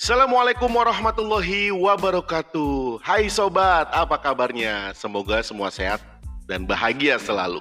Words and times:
Assalamualaikum 0.00 0.72
warahmatullahi 0.72 1.68
wabarakatuh. 1.76 3.04
Hai 3.04 3.28
sobat, 3.28 3.84
apa 3.92 4.16
kabarnya? 4.16 4.96
Semoga 4.96 5.44
semua 5.44 5.68
sehat 5.68 6.00
dan 6.48 6.64
bahagia 6.64 7.20
selalu. 7.20 7.60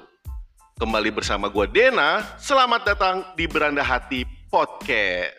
Kembali 0.80 1.12
bersama 1.12 1.52
gue 1.52 1.68
Dena. 1.68 2.24
Selamat 2.40 2.88
datang 2.88 3.28
di 3.36 3.44
Beranda 3.44 3.84
Hati 3.84 4.24
Podcast. 4.48 5.36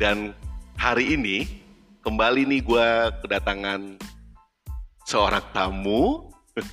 Dan 0.00 0.32
hari 0.80 1.12
ini 1.12 1.44
kembali 2.00 2.48
nih 2.48 2.64
gue 2.64 2.88
kedatangan 3.28 4.00
seorang 5.04 5.44
tamu 5.52 6.32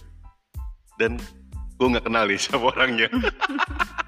dan 1.03 1.19
gue 1.75 1.87
nggak 1.99 2.07
kenal 2.07 2.23
nih 2.31 2.39
siapa 2.39 2.63
orangnya. 2.63 3.11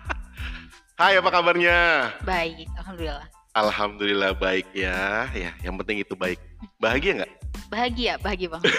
Hai, 0.96 1.20
apa 1.20 1.28
kabarnya? 1.28 2.08
Baik, 2.24 2.72
alhamdulillah. 2.80 3.28
Alhamdulillah 3.52 4.32
baik 4.32 4.64
ya. 4.72 5.28
Ya, 5.36 5.52
yang 5.60 5.76
penting 5.76 6.00
itu 6.00 6.16
baik. 6.16 6.40
Bahagia 6.80 7.20
nggak? 7.20 7.32
Bahagia, 7.68 8.16
bahagia 8.24 8.48
banget. 8.48 8.72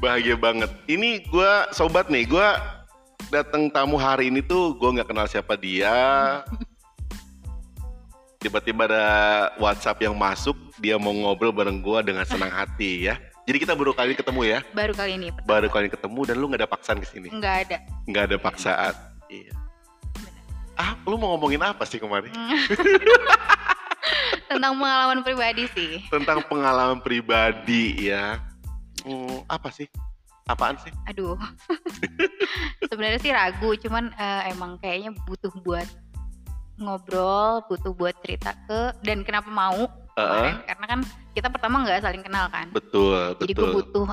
Bahagia 0.00 0.36
banget. 0.40 0.72
Ini 0.88 1.28
gue 1.28 1.52
sobat 1.76 2.08
nih, 2.08 2.24
gue 2.24 2.48
datang 3.28 3.68
tamu 3.68 4.00
hari 4.00 4.32
ini 4.32 4.40
tuh 4.40 4.72
gue 4.80 4.96
nggak 4.96 5.12
kenal 5.12 5.28
siapa 5.28 5.60
dia. 5.60 5.92
Tiba-tiba 8.40 8.88
ada 8.88 9.04
WhatsApp 9.60 10.08
yang 10.08 10.16
masuk, 10.16 10.56
dia 10.80 10.96
mau 10.96 11.12
ngobrol 11.12 11.52
bareng 11.52 11.84
gue 11.84 11.98
dengan 12.08 12.24
senang 12.24 12.48
hati 12.48 13.12
ya. 13.12 13.20
Jadi 13.44 13.60
kita 13.60 13.76
baru 13.76 13.92
kali 13.92 14.16
ketemu 14.16 14.56
ya. 14.56 14.58
Baru 14.72 14.96
kali 14.96 15.20
ini. 15.20 15.36
pertama. 15.36 15.52
Baru 15.52 15.68
kali 15.68 15.92
ketemu 15.92 16.20
dan 16.24 16.36
lu 16.40 16.48
nggak 16.48 16.64
ada 16.64 16.70
paksaan 16.72 16.96
ke 16.96 17.06
sini. 17.12 17.28
Nggak 17.28 17.56
ada. 17.68 17.76
Nggak 18.08 18.24
ada 18.32 18.36
paksaan. 18.40 18.96
Iya. 19.28 19.67
Ah, 20.78 20.94
lu 21.02 21.18
mau 21.18 21.34
ngomongin 21.34 21.58
apa 21.60 21.82
sih 21.82 21.98
kemarin? 21.98 22.30
Tentang 24.50 24.78
pengalaman 24.78 25.20
pribadi 25.26 25.66
sih. 25.74 26.06
Tentang 26.06 26.40
pengalaman 26.46 27.02
pribadi 27.02 28.08
ya. 28.08 28.38
Hmm, 29.02 29.42
apa 29.50 29.68
sih? 29.74 29.90
Apaan 30.46 30.78
sih? 30.80 30.94
Aduh. 31.10 31.36
Sebenarnya 32.88 33.20
sih 33.20 33.34
ragu, 33.34 33.74
cuman 33.76 34.14
eh, 34.16 34.54
emang 34.54 34.78
kayaknya 34.80 35.12
butuh 35.26 35.52
buat 35.66 35.84
ngobrol, 36.78 37.66
butuh 37.66 37.92
buat 37.92 38.14
cerita 38.22 38.54
ke 38.70 38.94
dan 39.02 39.26
kenapa 39.26 39.50
mau? 39.50 39.90
kemarin. 40.18 40.56
Karena 40.66 40.86
kan 40.86 41.00
kita 41.34 41.48
pertama 41.50 41.76
nggak 41.86 42.02
saling 42.02 42.22
kenal 42.24 42.46
kan. 42.50 42.66
Betul, 42.74 43.38
Jadi 43.38 43.52
gue 43.54 43.66
betul. 43.70 43.76
butuh 43.78 44.06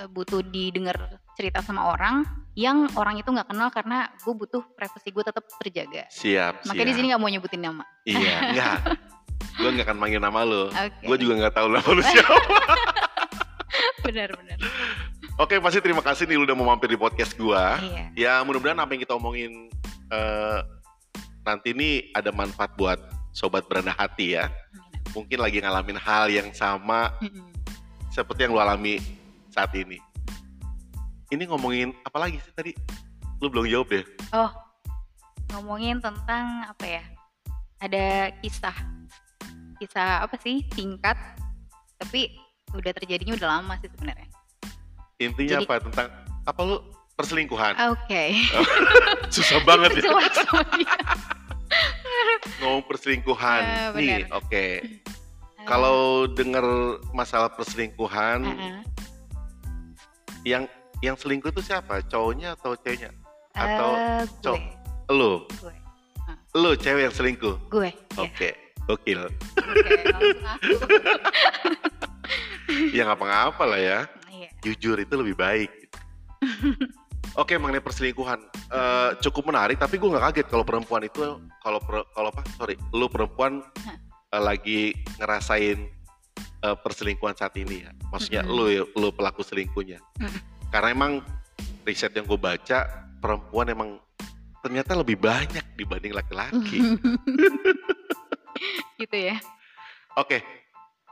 eh, 0.00 0.08
butuh 0.08 0.40
didengar 0.48 0.96
cerita 1.36 1.60
sama 1.60 1.92
orang 1.92 2.24
yang 2.52 2.84
orang 3.00 3.16
itu 3.16 3.28
nggak 3.32 3.48
kenal 3.48 3.68
karena 3.72 4.12
gue 4.20 4.34
butuh 4.36 4.60
privasi 4.76 5.08
gue 5.08 5.24
tetap 5.24 5.44
terjaga. 5.60 6.04
Siap, 6.12 6.68
Makanya 6.68 6.88
di 6.92 6.94
sini 6.94 7.06
nggak 7.12 7.20
mau 7.20 7.30
nyebutin 7.32 7.62
nama. 7.64 7.84
Iya, 8.04 8.36
enggak. 8.52 8.78
gue 9.52 9.68
nggak 9.72 9.86
akan 9.88 9.98
manggil 9.98 10.20
nama 10.20 10.40
lu. 10.44 10.68
Oke. 10.68 11.04
Gue 11.08 11.16
juga 11.16 11.32
nggak 11.40 11.54
tahu 11.56 11.66
nama 11.72 11.88
lu 11.88 12.02
siapa. 12.04 12.34
Benar-benar. 14.04 14.58
Oke, 15.40 15.56
pasti 15.64 15.80
terima 15.80 16.04
kasih 16.04 16.28
nih 16.28 16.36
lu 16.36 16.44
udah 16.44 16.56
mau 16.56 16.68
mampir 16.68 16.92
di 16.92 16.98
podcast 17.00 17.32
gua. 17.40 17.80
Iya. 17.80 18.04
Ya, 18.12 18.34
mudah-mudahan 18.44 18.76
apa 18.84 18.92
yang 18.92 19.00
kita 19.00 19.16
omongin 19.16 19.72
eh, 20.12 20.58
nanti 21.40 21.72
ini 21.72 22.12
ada 22.12 22.28
manfaat 22.30 22.76
buat 22.76 23.00
sobat 23.32 23.64
beranda 23.64 23.96
hati 23.96 24.36
ya. 24.36 24.52
Mungkin 25.16 25.40
lagi 25.40 25.64
ngalamin 25.64 25.96
hal 25.96 26.28
yang 26.28 26.52
sama 26.52 27.16
seperti 28.12 28.44
yang 28.44 28.52
lu 28.52 28.60
alami 28.60 29.00
saat 29.48 29.72
ini. 29.72 29.96
Ini 31.32 31.48
ngomongin 31.48 31.96
apa 32.04 32.18
lagi 32.20 32.36
sih 32.38 32.52
tadi? 32.52 32.76
Lu 33.40 33.48
belum 33.48 33.64
jawab 33.64 33.88
deh. 33.88 34.04
Oh, 34.30 34.52
ngomongin 35.50 35.96
tentang 35.98 36.68
apa 36.68 36.84
ya? 36.84 37.02
Ada 37.80 38.04
kisah, 38.38 38.76
kisah 39.80 40.22
apa 40.22 40.36
sih? 40.38 40.60
Singkat, 40.70 41.16
tapi 41.96 42.36
udah 42.70 42.92
terjadinya 42.92 43.32
udah 43.34 43.48
lama 43.58 43.74
sih 43.80 43.88
sebenarnya. 43.88 44.28
Intinya 45.18 45.56
Jadi- 45.58 45.66
apa 45.66 45.74
tentang 45.80 46.06
apa 46.44 46.60
lu 46.62 46.76
perselingkuhan? 47.16 47.74
Oke. 47.90 48.36
Susah 49.34 49.58
banget 49.64 49.98
ya 49.98 50.12
Jelas 50.12 50.32
sama 50.44 50.62
dia. 50.76 50.94
ngomong 52.60 52.84
perselingkuhan. 52.84 53.62
Eh, 53.64 53.88
Nih, 53.96 54.08
benar. 54.28 54.36
oke. 54.36 54.66
Kalau 55.64 55.98
denger 56.28 56.66
masalah 57.10 57.48
perselingkuhan, 57.48 58.44
Uh-uh. 58.44 58.78
yang 60.44 60.66
yang 61.02 61.14
selingkuh 61.14 61.50
itu 61.50 61.60
siapa? 61.60 62.00
Cowoknya 62.04 62.54
atau 62.54 62.72
ceweknya? 62.74 63.10
Atau 63.52 63.90
Eh, 63.92 64.22
cowok? 64.40 64.60
gue, 64.60 64.70
Lu, 65.10 65.32
gue, 65.50 65.74
lu 66.54 66.70
cewek 66.74 67.02
yang 67.02 67.12
selingkuh. 67.12 67.56
gue. 67.68 67.90
ya. 67.90 68.16
Oke, 68.16 68.48
gokil. 68.86 69.20
Oke, 69.26 69.92
langsung 70.06 70.46
aku. 70.46 70.72
Ya 72.90 73.02
ngapa-ngapa 73.04 73.64
lah 73.66 73.76
ya. 73.76 73.98
Iya. 74.30 74.48
Jujur 74.62 74.96
itu 74.96 75.12
lebih 75.12 75.34
baik. 75.34 75.70
Oke, 77.34 77.56
mengenai 77.56 77.80
perselingkuhan 77.80 78.38
eh, 78.70 79.10
cukup 79.20 79.50
menarik. 79.50 79.76
Tapi 79.76 79.96
gue 79.96 80.08
nggak 80.08 80.24
kaget 80.30 80.46
kalau 80.48 80.62
perempuan 80.62 81.02
itu 81.02 81.20
kalau 81.60 81.80
kalau 81.82 82.28
apa? 82.28 82.40
Sorry, 82.54 82.78
lu 82.90 83.08
perempuan 83.08 83.60
Hah. 83.82 83.96
eh, 84.30 84.42
lagi 84.42 84.80
ngerasain 85.18 85.90
perselingkuhan 86.62 87.34
saat 87.34 87.58
ini 87.58 87.82
ya. 87.82 87.90
Maksudnya 88.08 88.46
Mm-mm. 88.46 88.54
lu 88.54 88.64
lu 88.94 89.08
pelaku 89.10 89.42
selingkuhnya. 89.42 89.98
Mm. 90.16 90.38
Karena 90.72 90.88
emang 90.88 91.12
riset 91.84 92.16
yang 92.16 92.24
gue 92.24 92.40
baca 92.40 92.88
perempuan 93.20 93.68
emang 93.68 94.00
ternyata 94.64 94.96
lebih 94.96 95.20
banyak 95.20 95.62
dibanding 95.76 96.16
laki-laki. 96.16 96.80
gitu 99.00 99.16
ya. 99.18 99.36
Oke, 100.16 100.40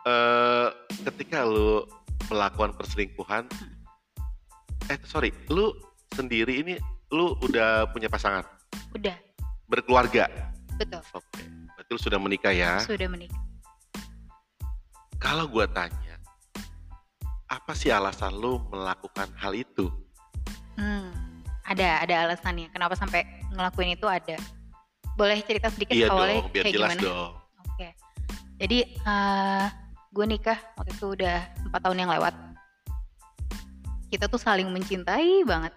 eh, 0.06 0.68
ketika 1.04 1.44
lu 1.44 1.84
melakukan 2.32 2.72
perselingkuhan, 2.72 3.44
eh 4.88 4.98
sorry, 5.04 5.34
lu 5.52 5.76
sendiri 6.14 6.62
ini 6.64 6.74
lu 7.10 7.34
udah 7.42 7.90
punya 7.90 8.06
pasangan, 8.06 8.46
Udah, 8.94 9.16
berkeluarga. 9.66 10.30
betul. 10.78 11.02
Oke, 11.12 11.42
berarti 11.76 11.90
lu 11.90 12.00
sudah 12.00 12.18
menikah 12.22 12.54
ya. 12.54 12.78
Sudah 12.80 13.10
menikah. 13.10 13.40
Kalau 15.20 15.44
gua 15.50 15.66
tanya, 15.68 16.09
apa 17.50 17.74
sih 17.74 17.90
alasan 17.90 18.38
lu 18.38 18.62
melakukan 18.70 19.26
hal 19.34 19.50
itu? 19.58 19.90
Hmm, 20.78 21.10
ada 21.66 22.06
ada 22.06 22.30
alasannya. 22.30 22.70
Kenapa 22.70 22.94
sampai 22.94 23.26
ngelakuin 23.50 23.98
itu 23.98 24.06
ada. 24.06 24.38
Boleh 25.18 25.42
cerita 25.42 25.66
sedikit 25.68 25.98
iya 25.98 26.08
awalnya 26.08 26.46
dong, 26.46 26.48
biar 26.54 26.64
kayak 26.64 26.74
jelas 26.78 26.90
gimana? 26.94 27.02
dong. 27.02 27.32
Oke. 27.74 27.88
Jadi 28.62 28.78
gue 30.10 30.26
nikah 30.30 30.58
waktu 30.78 30.90
itu 30.94 31.06
udah 31.18 31.38
empat 31.66 31.80
tahun 31.82 31.98
yang 32.06 32.10
lewat. 32.14 32.34
Kita 34.14 34.30
tuh 34.30 34.38
saling 34.38 34.70
mencintai 34.70 35.42
banget 35.42 35.74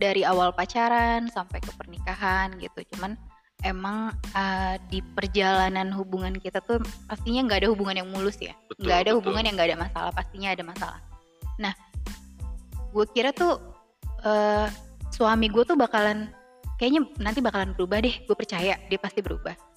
dari 0.00 0.24
awal 0.24 0.56
pacaran 0.56 1.28
sampai 1.28 1.60
ke 1.60 1.68
pernikahan 1.76 2.56
gitu. 2.56 2.80
Cuman 2.96 3.20
emang 3.62 4.14
eh, 4.34 4.76
di 4.88 5.00
perjalanan 5.02 5.92
hubungan 5.94 6.36
kita 6.38 6.60
tuh 6.64 6.80
pastinya 7.06 7.46
nggak 7.46 7.66
ada 7.66 7.68
hubungan 7.72 8.00
yang 8.04 8.08
mulus 8.08 8.36
ya. 8.40 8.54
Nggak 8.80 8.98
ada 9.06 9.10
betul. 9.12 9.18
hubungan 9.22 9.42
yang 9.46 9.54
nggak 9.56 9.68
ada 9.74 9.78
masalah. 9.78 10.12
Pastinya 10.12 10.48
ada 10.52 10.64
masalah. 10.64 11.00
Nah, 11.60 11.72
gue 12.92 13.04
kira 13.12 13.30
tuh 13.36 13.60
eh, 14.24 14.66
suami 15.12 15.46
gue 15.52 15.62
tuh 15.66 15.76
bakalan 15.76 16.32
kayaknya 16.80 17.04
nanti 17.20 17.38
bakalan 17.44 17.76
berubah 17.76 18.00
deh. 18.00 18.14
Gue 18.24 18.36
percaya 18.36 18.80
dia 18.88 18.98
pasti 19.00 19.20
berubah 19.20 19.70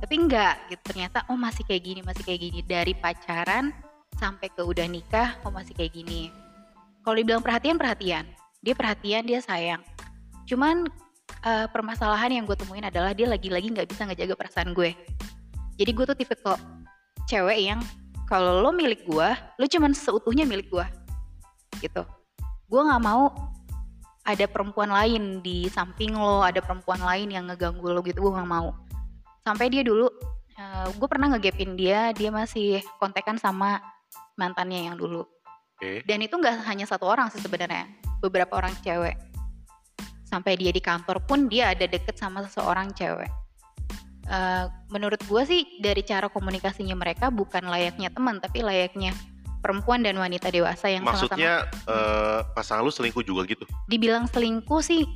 tapi 0.00 0.14
enggak 0.20 0.54
gitu 0.68 0.82
ternyata 0.92 1.24
oh 1.32 1.38
masih 1.38 1.64
kayak 1.64 1.82
gini 1.84 2.00
masih 2.04 2.22
kayak 2.24 2.40
gini 2.44 2.60
dari 2.60 2.92
pacaran 2.92 3.72
sampai 4.16 4.48
ke 4.52 4.60
udah 4.60 4.84
nikah 4.88 5.36
oh 5.44 5.52
masih 5.52 5.72
kayak 5.72 5.96
gini 5.96 6.28
kalau 7.00 7.16
dibilang 7.16 7.40
perhatian 7.40 7.80
perhatian 7.80 8.24
dia 8.60 8.74
perhatian 8.76 9.24
dia 9.24 9.40
sayang 9.40 9.80
cuman 10.44 10.84
eh, 11.46 11.66
permasalahan 11.70 12.30
yang 12.32 12.44
gue 12.44 12.56
temuin 12.58 12.86
adalah 12.86 13.12
dia 13.12 13.26
lagi-lagi 13.30 13.72
nggak 13.72 13.88
bisa 13.88 14.06
ngejaga 14.06 14.34
perasaan 14.34 14.72
gue. 14.72 14.94
Jadi 15.76 15.90
gue 15.92 16.04
tuh 16.08 16.16
tipe 16.16 16.34
kok 16.38 16.58
cewek 17.28 17.58
yang 17.60 17.80
kalau 18.26 18.64
lo 18.64 18.70
milik 18.74 19.06
gue 19.06 19.28
lo 19.34 19.64
cuman 19.66 19.92
seutuhnya 19.92 20.48
milik 20.48 20.70
gue 20.72 20.86
gitu. 21.84 22.02
Gue 22.66 22.80
nggak 22.82 23.02
mau 23.02 23.30
ada 24.26 24.44
perempuan 24.50 24.90
lain 24.90 25.38
di 25.44 25.70
samping 25.70 26.18
lo 26.18 26.42
ada 26.42 26.58
perempuan 26.58 26.98
lain 26.98 27.30
yang 27.30 27.46
ngeganggu 27.46 27.86
lo 27.92 28.00
gitu 28.02 28.24
gue 28.24 28.32
nggak 28.34 28.50
mau. 28.50 28.74
Sampai 29.46 29.70
dia 29.70 29.86
dulu 29.86 30.10
gue 30.96 31.08
pernah 31.08 31.36
ngegapin 31.36 31.76
dia 31.76 32.16
dia 32.16 32.32
masih 32.32 32.80
kontekan 32.96 33.36
sama 33.36 33.78
mantannya 34.40 34.88
yang 34.90 34.96
dulu. 34.96 35.26
Oke. 35.76 36.00
dan 36.08 36.24
itu 36.24 36.32
nggak 36.32 36.64
hanya 36.64 36.88
satu 36.88 37.04
orang 37.04 37.28
sih 37.28 37.36
sebenarnya 37.36 37.84
beberapa 38.24 38.56
orang 38.56 38.72
cewek 38.80 39.12
sampai 40.26 40.58
dia 40.58 40.74
di 40.74 40.82
kantor 40.82 41.22
pun 41.22 41.46
dia 41.46 41.70
ada 41.72 41.86
deket 41.86 42.18
sama 42.18 42.42
seseorang 42.42 42.90
cewek. 42.92 43.30
Eh, 44.26 44.64
menurut 44.90 45.22
gue 45.22 45.42
sih 45.46 45.62
dari 45.78 46.02
cara 46.02 46.26
komunikasinya 46.26 46.98
mereka 46.98 47.30
bukan 47.30 47.70
layaknya 47.70 48.10
teman 48.10 48.42
tapi 48.42 48.58
layaknya 48.58 49.14
perempuan 49.62 50.02
dan 50.02 50.18
wanita 50.18 50.50
dewasa 50.50 50.90
yang 50.90 51.06
sama-sama. 51.06 51.38
Maksudnya 51.38 51.54
eh, 51.86 52.40
pasangan 52.50 52.82
lu 52.82 52.90
selingkuh 52.90 53.22
juga 53.22 53.46
gitu? 53.46 53.62
dibilang 53.86 54.26
selingkuh 54.26 54.82
sih 54.82 55.06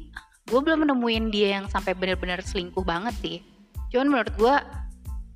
gue 0.46 0.60
belum 0.62 0.86
nemuin 0.86 1.30
dia 1.34 1.58
yang 1.58 1.66
sampai 1.66 1.98
benar-benar 1.98 2.38
selingkuh 2.46 2.86
banget 2.86 3.14
sih. 3.18 3.36
Cuman 3.90 4.14
menurut 4.14 4.34
gue 4.38 4.54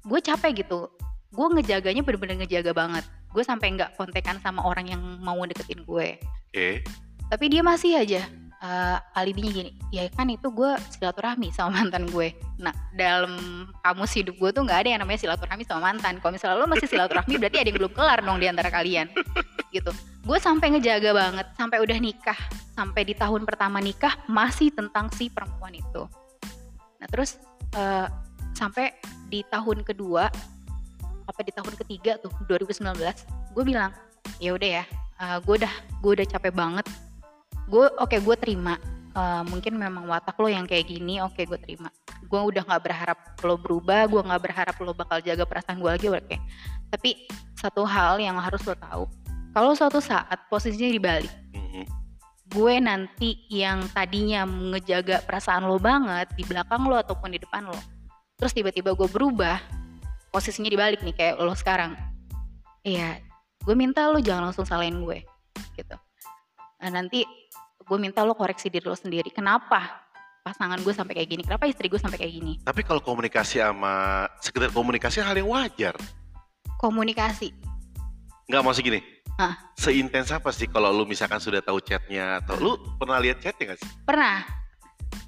gue 0.07 0.21
capek 0.23 0.63
gitu. 0.63 0.87
Gue 1.35 1.47
ngejaganya 1.51 2.07
bener-bener 2.07 2.47
ngejaga 2.47 2.71
banget. 2.71 3.03
Gue 3.35 3.43
sampai 3.43 3.75
nggak 3.75 3.99
kontekan 3.99 4.39
sama 4.39 4.63
orang 4.63 4.87
yang 4.87 5.03
mau 5.19 5.43
deketin 5.43 5.83
gue. 5.83 6.15
Oke. 6.55 6.87
tapi 7.27 7.51
dia 7.51 7.67
masih 7.67 7.99
aja 7.99 8.23
eh, 8.65 8.99
alibinya 9.21 9.53
gini 9.53 9.71
ya 9.93 10.09
kan 10.09 10.33
itu 10.33 10.49
gue 10.49 10.73
silaturahmi 10.97 11.53
sama 11.53 11.85
mantan 11.85 12.09
gue. 12.09 12.33
Nah 12.57 12.73
dalam 12.97 13.69
kamus 13.85 14.13
hidup 14.17 14.41
gue 14.41 14.51
tuh 14.57 14.65
nggak 14.65 14.79
ada 14.85 14.89
yang 14.97 15.01
namanya 15.05 15.21
silaturahmi 15.21 15.69
sama 15.69 15.93
mantan. 15.93 16.17
Kalau 16.19 16.33
misalnya 16.33 16.57
lo 16.65 16.67
masih 16.67 16.89
silaturahmi 16.89 17.37
berarti 17.37 17.59
ada 17.61 17.69
yang 17.69 17.79
belum 17.79 17.93
kelar 17.93 18.19
dong 18.25 18.39
di 18.41 18.47
antara 18.49 18.73
kalian. 18.73 19.13
Gitu. 19.75 19.91
Gue 20.25 20.39
sampai 20.41 20.71
ngejaga 20.73 21.11
banget 21.13 21.47
sampai 21.59 21.79
udah 21.83 21.99
nikah 22.01 22.39
sampai 22.75 23.03
di 23.07 23.15
tahun 23.15 23.47
pertama 23.47 23.79
nikah 23.79 24.17
masih 24.27 24.73
tentang 24.73 25.13
si 25.13 25.29
perempuan 25.29 25.77
itu. 25.77 26.09
Nah 26.99 27.07
terus 27.11 27.37
eh, 27.77 28.09
sampai 28.55 28.95
di 29.29 29.43
tahun 29.51 29.83
kedua 29.83 30.31
apa 31.25 31.41
di 31.41 31.53
tahun 31.53 31.75
ketiga 31.75 32.21
tuh 32.21 32.31
2019 32.47 32.95
gue 33.57 33.65
bilang 33.65 33.91
ya 34.39 34.55
udah 34.55 34.71
ya 34.81 34.85
eh, 35.21 35.39
gue 35.43 35.55
udah 35.59 35.75
gue 36.01 36.13
udah 36.23 36.27
capek 36.31 36.55
banget 36.55 36.87
gue 37.69 37.87
oke 38.01 38.17
gue 38.21 38.37
terima. 38.39 38.77
Eh, 39.15 39.43
mungkin 39.47 39.79
memang 39.79 40.11
watak 40.11 40.35
lo 40.43 40.51
yang 40.51 40.67
kayak 40.67 40.91
gini 40.91 41.23
oke 41.23 41.39
gue 41.39 41.59
terima. 41.63 41.89
Gue 42.27 42.41
udah 42.41 42.67
nggak 42.67 42.83
berharap 42.83 43.19
lo 43.47 43.55
berubah 43.61 44.11
gue 44.11 44.21
nggak 44.21 44.43
berharap 44.43 44.77
lo 44.83 44.91
bakal 44.91 45.23
jaga 45.23 45.47
perasaan 45.47 45.79
gue 45.79 45.91
lagi 45.91 46.07
oke. 46.11 46.37
Tapi 46.91 47.11
satu 47.65 47.87
hal 47.89 48.21
yang 48.21 48.37
harus 48.37 48.61
lo 48.69 48.77
tahu 48.77 49.05
kalau 49.55 49.73
suatu 49.73 50.03
saat 50.03 50.37
posisinya 50.53 50.91
dibalik 50.93 51.33
Mhm. 51.55 51.85
gue 52.53 52.75
nanti 52.83 53.31
yang 53.49 53.89
tadinya 53.95 54.45
ngejaga 54.45 55.25
perasaan 55.25 55.65
lo 55.65 55.81
banget 55.81 56.29
di 56.37 56.45
belakang 56.45 56.85
lo 56.85 57.01
ataupun 57.01 57.33
di 57.33 57.41
depan 57.41 57.65
lo 57.65 57.79
terus 58.37 58.53
tiba-tiba 58.53 58.93
gue 58.93 59.09
berubah 59.09 59.63
posisinya 60.29 60.69
dibalik 60.69 61.01
nih 61.01 61.15
kayak 61.15 61.35
lo 61.41 61.57
sekarang. 61.57 61.97
Iya 62.85 63.23
gue 63.65 63.75
minta 63.79 64.13
lo 64.13 64.21
jangan 64.21 64.53
langsung 64.53 64.69
salahin 64.69 65.01
gue 65.01 65.25
gitu. 65.79 65.97
Nah, 66.85 66.91
nanti 67.01 67.25
gue 67.85 67.99
minta 68.01 68.25
lo 68.25 68.33
koreksi 68.33 68.73
diri 68.73 68.89
lo 68.89 68.97
sendiri 68.97 69.29
kenapa 69.29 70.05
pasangan 70.41 70.81
gue 70.81 70.93
sampai 70.93 71.21
kayak 71.21 71.29
gini 71.29 71.43
kenapa 71.45 71.65
istri 71.69 71.89
gue 71.89 72.01
sampai 72.01 72.21
kayak 72.21 72.33
gini 72.37 72.53
Tapi 72.65 72.81
kalau 72.85 73.01
komunikasi 73.01 73.61
sama 73.61 74.29
sekedar 74.41 74.69
komunikasi 74.73 75.21
hal 75.25 75.37
yang 75.37 75.49
wajar. 75.49 75.97
komunikasi 76.81 77.53
Nggak 78.45 78.61
maksud 78.61 78.85
gini. 78.85 79.01
Hah? 79.41 79.57
Seintens 79.73 80.29
apa 80.31 80.53
sih 80.53 80.69
kalau 80.69 80.93
lu 80.93 81.09
misalkan 81.09 81.41
sudah 81.41 81.65
tahu 81.65 81.81
chatnya 81.81 82.45
atau 82.45 82.61
lu 82.61 82.77
pernah 83.01 83.17
lihat 83.19 83.41
chatnya 83.41 83.73
nggak 83.73 83.79
sih? 83.81 83.89
pernah 84.05 84.45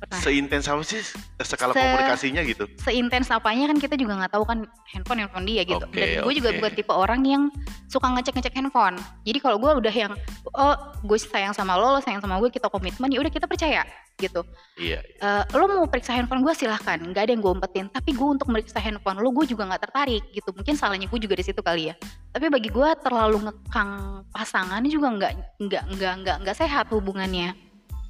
pernah 0.06 0.22
Seintens 0.22 0.66
apa 0.70 0.82
sih? 0.86 1.02
Skala 1.42 1.74
Se- 1.74 1.82
komunikasinya 1.82 2.42
gitu? 2.46 2.64
seintens 2.80 3.28
apanya? 3.28 3.66
Kan 3.70 3.78
kita 3.82 3.94
juga 3.98 4.16
nggak 4.22 4.32
tahu 4.32 4.44
kan 4.46 4.58
handphone 4.88 5.26
handphone 5.26 5.46
dia 5.46 5.62
gitu. 5.66 5.82
Oke, 5.82 5.98
dan 5.98 6.22
gue 6.22 6.34
juga 6.38 6.50
bukan 6.54 6.72
tipe 6.72 6.94
orang 6.94 7.20
yang 7.26 7.42
suka 7.90 8.06
ngecek 8.14 8.38
ngecek 8.38 8.54
handphone. 8.54 8.96
Jadi 9.26 9.38
kalau 9.42 9.58
gue 9.58 9.70
udah 9.82 9.94
yang 9.94 10.12
oh 10.54 10.74
gue 11.02 11.18
sayang 11.18 11.52
sama 11.52 11.74
lo 11.74 11.98
lo 11.98 12.00
sayang 12.00 12.22
sama 12.22 12.38
gue 12.38 12.50
kita 12.54 12.70
komitmen 12.70 13.10
ya 13.10 13.18
udah 13.18 13.32
kita 13.34 13.50
percaya 13.50 13.82
gitu. 14.16 14.46
Iya. 14.80 15.04
Eh, 15.04 15.42
lo 15.52 15.68
mau 15.68 15.84
periksa 15.90 16.16
handphone 16.16 16.40
gue 16.40 16.54
silahkan. 16.56 16.96
Nggak 16.96 17.28
ada 17.28 17.32
yang 17.36 17.42
gue 17.44 17.52
umpetin. 17.52 17.86
Tapi 17.92 18.16
gue 18.16 18.28
untuk 18.38 18.48
meriksa 18.48 18.80
handphone 18.80 19.20
lo 19.20 19.28
gue 19.34 19.44
juga 19.44 19.68
nggak 19.68 19.90
tertarik 19.90 20.22
gitu. 20.32 20.54
Mungkin 20.56 20.78
salahnya 20.78 21.10
gue 21.10 21.20
juga 21.20 21.34
di 21.36 21.44
situ 21.44 21.60
kali 21.60 21.92
ya. 21.92 21.94
Tapi 22.32 22.46
bagi 22.48 22.72
gue 22.72 22.88
terlalu 23.04 23.50
ngekang 23.50 23.90
pasangan 24.32 24.80
juga 24.86 25.08
nggak 25.12 25.32
nggak 25.60 25.82
nggak 25.98 26.12
nggak 26.22 26.36
nggak 26.46 26.56
sehat 26.56 26.88
hubungannya 26.94 27.65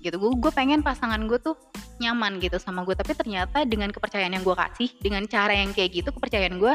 gitu. 0.06 0.16
Gue 0.22 0.32
gue 0.38 0.52
pengen 0.54 0.80
pasangan 0.80 1.18
gue 1.26 1.38
tuh 1.42 1.58
nyaman 1.98 2.38
gitu 2.38 2.60
sama 2.62 2.86
gue 2.86 2.94
tapi 2.94 3.16
ternyata 3.16 3.66
dengan 3.66 3.90
kepercayaan 3.90 4.30
yang 4.36 4.44
gue 4.44 4.56
kasih 4.56 4.88
dengan 5.00 5.24
cara 5.26 5.56
yang 5.56 5.72
kayak 5.72 6.04
gitu 6.04 6.12
kepercayaan 6.12 6.62
gue 6.62 6.74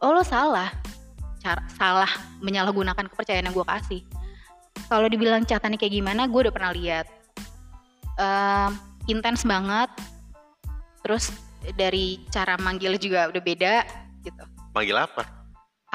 oh 0.00 0.10
lo 0.12 0.24
salah. 0.24 0.72
Cara 1.44 1.60
salah 1.76 2.08
menyalahgunakan 2.40 3.12
kepercayaan 3.12 3.46
yang 3.50 3.56
gue 3.56 3.66
kasih. 3.68 4.00
Kalau 4.88 5.06
dibilang 5.06 5.44
catatannya 5.44 5.76
kayak 5.76 5.94
gimana 6.00 6.24
gue 6.24 6.40
udah 6.48 6.54
pernah 6.54 6.72
lihat. 6.72 7.06
Em, 8.16 8.70
intens 9.12 9.44
banget. 9.44 9.92
Terus 11.04 11.30
dari 11.76 12.24
cara 12.32 12.56
manggil 12.56 12.96
juga 12.96 13.28
udah 13.28 13.42
beda 13.44 13.74
gitu. 14.24 14.44
Manggil 14.72 14.96
apa? 14.96 15.44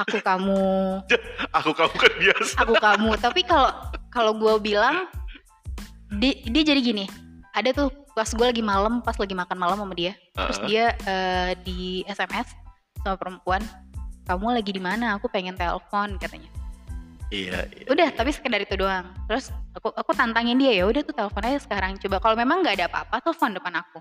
aku 0.00 0.16
kamu. 0.24 0.64
Aku 1.60 1.70
kamu 1.74 1.94
kan 1.98 2.12
biasa. 2.14 2.54
aku 2.62 2.74
kamu. 2.78 3.10
Tapi 3.18 3.40
kalau 3.42 3.70
kalau 4.08 4.32
gue 4.38 4.54
bilang 4.72 5.10
dia, 6.18 6.34
dia 6.48 6.62
jadi 6.74 6.80
gini 6.82 7.06
ada 7.54 7.70
tuh 7.74 7.90
pas 8.14 8.26
gue 8.26 8.46
lagi 8.46 8.62
malam 8.62 9.02
pas 9.02 9.14
lagi 9.18 9.34
makan 9.34 9.58
malam 9.58 9.78
sama 9.78 9.94
dia. 9.94 10.14
Terus 10.34 10.58
Heeh. 10.62 10.68
dia 10.68 10.84
eh, 11.06 11.50
di 11.62 12.02
sms 12.06 12.48
sama 13.02 13.16
perempuan 13.16 13.62
kamu 14.26 14.54
lagi 14.54 14.70
di 14.70 14.82
mana? 14.82 15.18
Aku 15.18 15.26
pengen 15.26 15.58
telepon 15.58 16.14
katanya. 16.20 16.50
Iya, 17.30 17.62
iya. 17.70 17.86
udah 17.86 18.10
tapi 18.10 18.34
sekedar 18.34 18.58
itu 18.58 18.74
doang. 18.74 19.06
Terus 19.30 19.54
aku 19.74 19.94
aku 19.94 20.10
tantangin 20.14 20.58
dia 20.58 20.74
ya 20.74 20.84
udah 20.86 21.02
tuh 21.06 21.14
telepon 21.14 21.42
aja 21.46 21.58
sekarang. 21.62 21.94
Coba 21.98 22.18
kalau 22.18 22.34
memang 22.34 22.62
nggak 22.62 22.74
ada 22.78 22.86
apa-apa 22.90 23.22
telepon 23.22 23.54
depan 23.54 23.74
aku. 23.78 23.98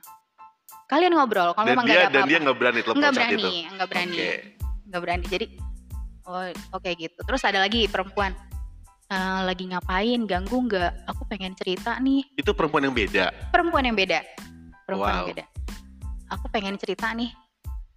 Kalian 0.90 1.14
ngobrol 1.14 1.54
kalau 1.54 1.66
Dan 1.70 1.74
memang 1.78 1.86
nggak 1.86 1.98
ada 1.98 2.06
dan 2.10 2.14
apa-apa. 2.14 2.30
dia 2.30 2.38
nggak 2.42 2.58
berani 2.58 2.80
telepon 2.82 3.02
nggak 3.02 3.14
berani 3.14 3.54
nggak 3.70 3.90
berani. 3.90 4.18
Nggak 4.90 5.02
berani. 5.02 5.26
Jadi 5.30 5.46
oh 6.26 6.46
oke 6.74 6.90
gitu. 6.98 7.20
Terus 7.22 7.42
ada 7.46 7.62
lagi 7.62 7.86
perempuan 7.86 8.34
"Eh, 9.10 9.40
lagi 9.42 9.66
ngapain 9.66 10.22
ganggu 10.24 10.70
nggak? 10.70 11.10
Aku 11.10 11.26
pengen 11.26 11.58
cerita 11.58 11.98
nih. 11.98 12.22
Itu 12.38 12.54
perempuan 12.54 12.86
yang 12.86 12.94
beda. 12.94 13.34
perempuan 13.50 13.82
yang 13.82 13.98
beda. 13.98 14.22
Perempuan 14.86 15.10
yang 15.12 15.26
Wow. 15.26 15.32
beda. 15.34 15.44
Aku 16.30 16.46
pengen 16.54 16.78
cerita 16.78 17.10
nih. 17.14 17.34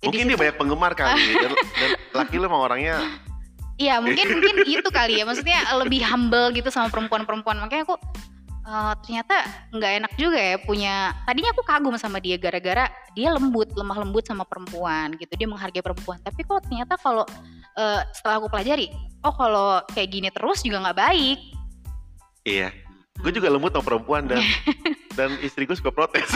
Ya, 0.02 0.08
di 0.08 0.08
Mungkin 0.08 0.24
dia 0.24 0.34
situ- 0.34 0.42
banyak 0.42 0.56
penggemar 0.56 0.92
kali 0.96 1.20
dan, 1.36 1.52
dan 1.52 1.90
laki 2.16 2.34
lu 2.40 2.48
orangnya 2.48 2.96
Iya 3.76 3.98
mungkin 4.04 4.26
mungkin 4.36 4.56
itu 4.64 4.88
kali 4.92 5.20
ya. 5.20 5.24
Maksudnya 5.24 5.58
lebih 5.80 6.04
humble 6.04 6.52
gitu 6.52 6.68
sama 6.68 6.88
perempuan-perempuan. 6.88 7.56
Makanya 7.60 7.88
aku 7.88 7.96
eh, 8.62 8.92
ternyata 9.06 9.36
nggak 9.74 9.92
enak 10.02 10.12
juga 10.18 10.38
ya 10.38 10.56
punya 10.62 10.94
tadinya 11.26 11.50
aku 11.50 11.62
kagum 11.66 11.96
sama 11.98 12.18
dia 12.22 12.38
gara-gara 12.38 12.86
dia 13.12 13.28
lembut 13.34 13.70
lemah 13.74 13.98
lembut 14.02 14.24
sama 14.26 14.46
perempuan 14.46 15.14
gitu 15.18 15.32
dia 15.34 15.48
menghargai 15.50 15.82
perempuan 15.82 16.18
tapi 16.22 16.46
kok 16.46 16.64
ternyata 16.66 16.94
kalau 16.98 17.26
eh, 17.78 18.00
setelah 18.14 18.42
aku 18.42 18.48
pelajari 18.48 18.90
oh 19.22 19.34
kalau 19.34 19.82
kayak 19.92 20.08
gini 20.10 20.28
terus 20.30 20.62
juga 20.62 20.82
nggak 20.88 20.98
baik 20.98 21.38
iya. 22.46 22.70
Gue 23.20 23.28
juga 23.28 23.52
lembut 23.52 23.70
sama 23.76 23.84
perempuan 23.84 24.24
dan 24.24 24.40
dan 25.18 25.36
istri 25.44 25.68
gue 25.68 25.76
suka 25.76 25.92
protes. 25.92 26.26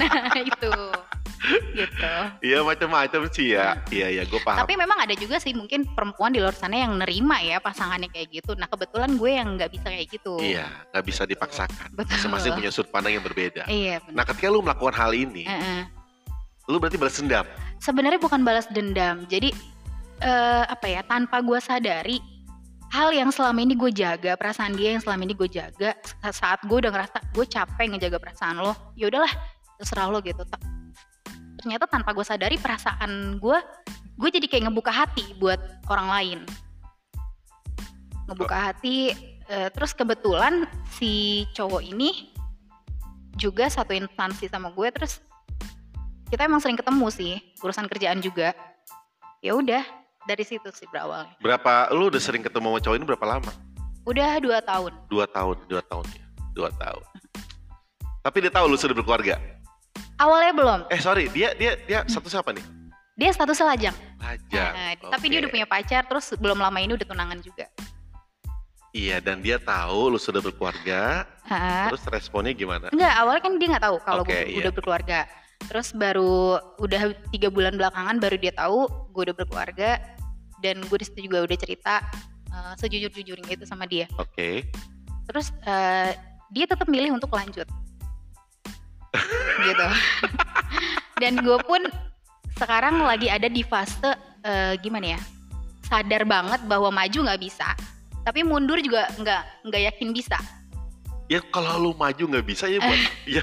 nah 0.00 0.32
itu 0.40 0.72
gitu 1.78 2.12
Iya 2.42 2.60
macam-macam 2.60 3.20
sih 3.28 3.52
ya. 3.52 3.76
Iya 3.88 4.06
iya 4.10 4.22
gue 4.22 4.40
paham. 4.40 4.62
tapi 4.62 4.74
memang 4.74 4.98
ada 4.98 5.12
juga 5.12 5.36
sih 5.36 5.52
mungkin 5.52 5.84
perempuan 5.88 6.30
di 6.30 6.38
luar 6.38 6.52
sana 6.52 6.76
yang 6.78 6.96
nerima 6.96 7.38
ya 7.38 7.58
pasangannya 7.58 8.08
kayak 8.08 8.32
gitu 8.32 8.52
nah 8.52 8.66
kebetulan 8.66 9.14
gue 9.14 9.30
yang 9.30 9.54
nggak 9.54 9.70
bisa 9.70 9.86
kayak 9.86 10.08
gitu 10.08 10.36
Iya, 10.36 10.66
nggak 10.90 11.04
bisa 11.04 11.22
dipaksakan. 11.24 11.92
Betul. 11.92 12.16
Masing-masing 12.16 12.52
punya 12.54 12.70
sudut 12.70 12.88
pandang 12.88 13.12
yang 13.12 13.22
berbeda. 13.22 13.64
iya 13.66 14.00
benar 14.00 14.14
Nah, 14.14 14.24
ketika 14.26 14.48
lu 14.48 14.60
melakukan 14.60 14.94
hal 14.94 15.12
ini, 15.12 15.44
Heeh. 15.44 15.82
lu 16.66 16.76
berarti 16.76 16.96
balas 16.96 17.16
dendam. 17.16 17.46
sebenarnya 17.76 18.16
bukan 18.16 18.40
balas 18.40 18.66
dendam 18.66 19.22
jadi 19.26 19.52
eh, 20.18 20.64
apa 20.66 20.86
ya 20.86 21.00
tanpa 21.02 21.38
gue 21.38 21.58
sadari 21.58 22.18
hal 22.88 23.10
yang 23.10 23.28
selama 23.28 23.60
ini 23.60 23.74
gue 23.74 23.92
jaga 23.92 24.32
perasaan 24.34 24.72
dia 24.72 24.94
yang 24.94 25.02
selama 25.02 25.22
ini 25.22 25.34
gue 25.34 25.46
jaga 25.46 25.92
sa- 26.00 26.32
saat 26.32 26.60
gue 26.62 26.72
udah 26.74 26.88
ngerasa 26.88 27.18
gue 27.30 27.44
capek 27.44 27.84
ngejaga 27.86 28.16
perasaan 28.16 28.56
lo 28.58 28.72
ya 28.94 29.06
udahlah 29.06 29.28
terserah 29.76 30.08
lo 30.08 30.18
gitu 30.20 30.40
ternyata 31.66 31.90
tanpa 31.90 32.14
gue 32.14 32.22
sadari 32.22 32.62
perasaan 32.62 33.42
gue 33.42 33.58
gue 34.14 34.30
jadi 34.38 34.46
kayak 34.46 34.70
ngebuka 34.70 34.94
hati 34.94 35.34
buat 35.34 35.58
orang 35.90 36.08
lain 36.14 36.38
ngebuka 38.30 38.70
hati 38.70 39.10
eh, 39.50 39.66
terus 39.74 39.90
kebetulan 39.90 40.62
si 40.94 41.42
cowok 41.58 41.82
ini 41.82 42.30
juga 43.34 43.66
satu 43.66 43.98
instansi 43.98 44.46
sama 44.46 44.70
gue 44.70 44.94
terus 44.94 45.18
kita 46.30 46.46
emang 46.46 46.62
sering 46.62 46.78
ketemu 46.78 47.06
sih 47.10 47.34
urusan 47.58 47.90
kerjaan 47.90 48.22
juga 48.22 48.54
ya 49.42 49.58
udah 49.58 49.82
dari 50.22 50.46
situ 50.46 50.70
sih 50.70 50.86
berawalnya 50.86 51.34
Berapa 51.42 51.90
lu 51.90 52.14
udah 52.14 52.22
sering 52.22 52.46
ketemu 52.46 52.78
sama 52.78 52.78
cowok 52.78 52.94
ini 52.94 53.06
berapa 53.10 53.26
lama? 53.26 53.52
udah 54.06 54.38
dua 54.38 54.62
tahun 54.62 54.94
Dua 55.10 55.26
tahun, 55.26 55.66
dua 55.66 55.82
tahun 55.82 56.06
ya. 56.14 56.24
Dua 56.54 56.70
tahun. 56.78 57.02
Tapi 58.22 58.36
dia 58.38 58.54
tahu 58.54 58.70
lu 58.70 58.78
sudah 58.78 58.94
berkeluarga. 58.94 59.55
Awalnya 60.16 60.52
belum 60.56 60.80
Eh 60.88 61.00
sorry, 61.00 61.28
dia 61.32 61.52
dia 61.56 61.76
dia 61.84 62.04
satu 62.08 62.28
siapa 62.28 62.52
nih? 62.52 62.64
dia 63.16 63.32
statusnya 63.32 63.72
lajang 63.72 63.96
Lajang. 64.20 64.72
Nah, 64.76 64.92
tapi 65.16 65.32
dia 65.32 65.40
udah 65.40 65.52
punya 65.52 65.64
pacar 65.64 66.02
terus 66.04 66.36
belum 66.36 66.60
lama 66.60 66.76
ini 66.80 66.92
udah 66.96 67.06
tunangan 67.08 67.40
juga 67.40 67.64
Iya, 68.96 69.20
dan 69.20 69.44
dia 69.44 69.60
tahu 69.60 70.08
lu 70.08 70.16
sudah 70.16 70.40
berkeluarga. 70.40 71.28
Hah? 71.44 71.92
Terus 71.92 72.00
responnya 72.08 72.56
gimana? 72.56 72.88
Enggak, 72.88 73.12
awalnya 73.20 73.42
kan 73.44 73.52
dia 73.60 73.68
nggak 73.76 73.84
tahu 73.84 73.96
kalau 74.00 74.22
Oke, 74.24 74.32
gue 74.32 74.56
iya. 74.56 74.60
udah 74.64 74.72
berkeluarga. 74.72 75.18
Terus 75.68 75.88
baru 75.92 76.56
udah 76.80 77.12
tiga 77.28 77.52
bulan 77.52 77.76
belakangan 77.76 78.16
baru 78.16 78.40
dia 78.40 78.56
tahu 78.56 78.88
gue 79.12 79.22
udah 79.28 79.36
berkeluarga 79.36 80.00
dan 80.64 80.80
gue 80.80 80.96
di 80.96 81.04
situ 81.04 81.28
juga 81.28 81.44
udah 81.44 81.58
cerita 81.60 82.00
eh, 82.48 82.72
sejujur-jujurnya 82.80 83.60
itu 83.60 83.68
sama 83.68 83.84
dia. 83.84 84.08
Oke. 84.16 84.64
Terus 85.28 85.52
eh, 85.68 86.16
dia 86.56 86.64
tetap 86.64 86.88
milih 86.88 87.20
untuk 87.20 87.28
lanjut, 87.36 87.68
gitu. 89.66 89.86
dan 91.22 91.34
gue 91.40 91.58
pun 91.64 91.82
sekarang 92.56 93.04
lagi 93.04 93.28
ada 93.28 93.48
di 93.50 93.60
fase 93.60 94.14
eh, 94.44 94.74
gimana 94.80 95.16
ya 95.18 95.20
sadar 95.86 96.24
banget 96.26 96.60
bahwa 96.66 96.90
maju 96.90 97.18
nggak 97.30 97.40
bisa 97.40 97.68
tapi 98.26 98.42
mundur 98.42 98.80
juga 98.82 99.06
nggak 99.16 99.42
nggak 99.70 99.82
yakin 99.92 100.10
bisa 100.12 100.38
Ya 101.26 101.42
kalau 101.50 101.82
lu 101.82 101.90
maju 101.98 102.22
nggak 102.22 102.46
bisa 102.46 102.70
ya 102.70 102.78
buat 102.78 103.02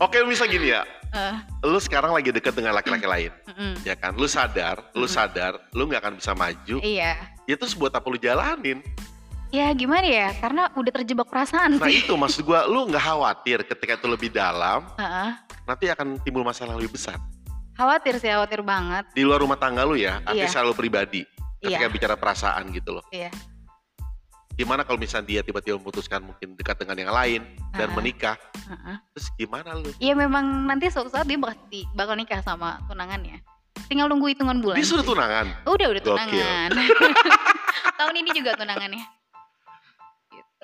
Oke 0.00 0.24
misal 0.24 0.48
gini 0.48 0.72
ya, 0.72 0.80
Eh, 1.10 1.34
lu 1.66 1.78
sekarang 1.82 2.14
lagi 2.14 2.30
deket 2.30 2.54
dengan 2.54 2.70
laki-laki 2.70 3.02
lain, 3.02 3.32
mm-mm. 3.50 3.82
ya 3.82 3.98
kan? 3.98 4.14
Lu 4.14 4.30
sadar, 4.30 4.78
lu 4.94 5.10
sadar, 5.10 5.58
lu 5.74 5.90
nggak 5.90 6.06
akan 6.06 6.14
bisa 6.22 6.32
maju. 6.38 6.78
iya 6.86 7.18
Ya 7.50 7.58
terus 7.58 7.74
buat 7.74 7.90
apa 7.90 8.06
lu 8.06 8.14
jalanin? 8.14 8.78
Ya 9.50 9.66
gimana 9.74 10.06
ya 10.06 10.28
karena 10.38 10.70
udah 10.72 10.92
terjebak 10.94 11.26
perasaan 11.26 11.76
Nah 11.76 11.86
sih 11.86 12.02
itu 12.02 12.14
maksud 12.14 12.42
gua, 12.42 12.64
lu 12.64 12.86
nggak 12.86 13.02
khawatir 13.02 13.58
ketika 13.66 13.98
itu 13.98 14.06
lebih 14.06 14.30
dalam, 14.30 14.86
Heeh. 14.94 15.30
nanti 15.66 15.84
akan 15.86 16.22
timbul 16.22 16.42
masalah 16.42 16.74
lebih 16.74 16.94
besar. 16.94 17.18
khawatir 17.74 18.20
sih 18.20 18.28
khawatir 18.28 18.60
banget 18.60 19.08
Di 19.16 19.24
luar 19.24 19.40
rumah 19.40 19.56
tangga 19.56 19.82
lu 19.82 19.96
ya, 19.96 20.20
Iya. 20.20 20.28
artinya 20.44 20.50
selalu 20.52 20.72
pribadi. 20.76 21.22
Ketika 21.60 21.80
iya 21.80 21.92
bicara 21.92 22.14
perasaan 22.16 22.72
gitu 22.72 22.96
loh. 22.96 23.04
iya 23.10 23.28
Gimana 24.52 24.84
kalau 24.84 25.00
misalnya 25.00 25.24
dia 25.28 25.40
tiba-tiba 25.40 25.80
memutuskan 25.80 26.20
mungkin 26.20 26.52
dekat 26.52 26.76
dengan 26.76 26.96
yang 27.00 27.12
lain 27.12 27.40
dan 27.72 27.88
Ah. 27.88 27.94
menikah, 27.96 28.36
Heeh. 28.68 28.96
terus 29.16 29.26
gimana 29.34 29.72
lu? 29.72 29.88
Iya 29.96 30.12
memang 30.12 30.44
nanti 30.68 30.92
suatu 30.92 31.08
saat 31.08 31.24
dia 31.24 31.40
bakal, 31.40 31.56
bakal 31.96 32.14
nikah 32.14 32.44
sama 32.44 32.76
tunangannya. 32.84 33.40
Tinggal 33.88 34.06
nunggu 34.06 34.30
hitungan 34.30 34.60
bulan. 34.60 34.76
Dia 34.76 34.86
sudah 34.86 35.02
tunangan. 35.02 35.46
Udah 35.64 35.86
udah 35.90 36.02
tunangan. 36.04 36.68
Tahun 37.98 38.14
ini 38.14 38.30
juga 38.30 38.54
tunangannya. 38.54 39.19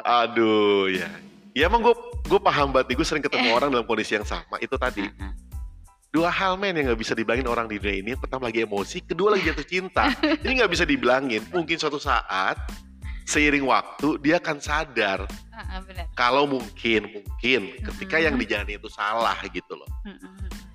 Aduh 0.06 0.86
ya. 0.88 1.10
Ya 1.56 1.66
emang 1.66 1.82
gue 1.82 1.94
gue 2.26 2.38
paham 2.38 2.70
banget 2.70 2.92
nih, 2.92 2.96
gue 3.00 3.06
sering 3.06 3.24
ketemu 3.24 3.48
orang 3.50 3.68
dalam 3.72 3.82
kondisi 3.82 4.14
yang 4.14 4.28
sama. 4.28 4.56
Itu 4.62 4.78
tadi 4.78 5.02
dua 6.14 6.32
hal 6.32 6.56
men 6.56 6.72
yang 6.78 6.88
nggak 6.92 7.00
bisa 7.00 7.12
dibilangin 7.12 7.44
orang 7.44 7.66
di 7.66 7.76
dunia 7.76 7.96
ini. 8.00 8.12
Pertama 8.14 8.48
lagi 8.48 8.62
emosi, 8.62 9.02
kedua 9.02 9.34
lagi 9.34 9.50
jatuh 9.50 9.66
cinta. 9.66 10.08
Ini 10.22 10.62
nggak 10.62 10.70
bisa 10.70 10.84
dibilangin. 10.86 11.42
Mungkin 11.50 11.76
suatu 11.76 11.98
saat 11.98 12.56
seiring 13.26 13.66
waktu 13.66 14.22
dia 14.22 14.38
akan 14.38 14.62
sadar 14.62 15.26
kalau 16.14 16.46
mungkin 16.46 17.10
mungkin 17.10 17.74
ketika 17.82 18.22
yang 18.22 18.38
dijalani 18.38 18.78
itu 18.78 18.86
salah 18.86 19.34
gitu 19.50 19.74
loh. 19.74 19.88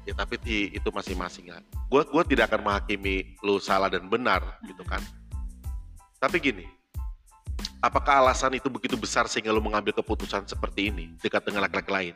Ya 0.04 0.18
tapi 0.18 0.36
ti- 0.42 0.74
itu 0.74 0.90
masing-masing 0.90 1.54
ya. 1.54 1.62
Gue 1.88 2.02
gua 2.10 2.26
tidak 2.26 2.50
akan 2.50 2.66
menghakimi 2.66 3.38
lu 3.46 3.62
salah 3.62 3.86
dan 3.88 4.10
benar 4.10 4.42
gitu 4.66 4.82
kan. 4.82 5.00
Tapi 6.18 6.42
gini, 6.42 6.66
apakah 7.82 8.22
alasan 8.22 8.54
itu 8.56 8.70
begitu 8.70 8.94
besar 8.96 9.26
sehingga 9.26 9.50
lu 9.50 9.60
mengambil 9.60 9.92
keputusan 9.98 10.46
seperti 10.46 10.94
ini 10.94 11.18
dekat 11.20 11.42
dengan 11.42 11.66
laki-laki 11.66 11.92
lain? 11.92 12.16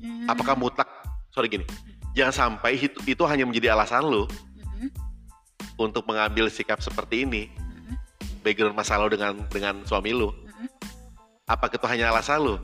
Hmm. 0.00 0.26
Apakah 0.32 0.56
mutlak? 0.56 0.88
Sorry 1.30 1.52
gini, 1.52 1.68
jangan 2.16 2.34
sampai 2.34 2.80
itu, 2.80 2.98
itu 3.04 3.22
hanya 3.28 3.44
menjadi 3.44 3.76
alasan 3.76 4.08
lu 4.08 4.24
Mhm. 4.56 4.88
untuk 5.76 6.08
mengambil 6.08 6.48
sikap 6.48 6.80
seperti 6.80 7.28
ini, 7.28 7.52
Mhm. 7.52 7.94
background 8.42 8.74
masalah 8.74 9.06
lu 9.06 9.12
dengan 9.12 9.44
dengan 9.52 9.74
suami 9.84 10.10
lu. 10.16 10.32
Mhm. 10.32 10.68
Apakah 11.46 11.76
itu 11.76 11.86
hanya 11.86 12.10
alasan 12.10 12.40
lu? 12.42 12.56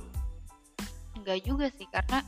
Enggak 1.15 1.39
juga 1.45 1.67
sih 1.73 1.87
karena 1.93 2.25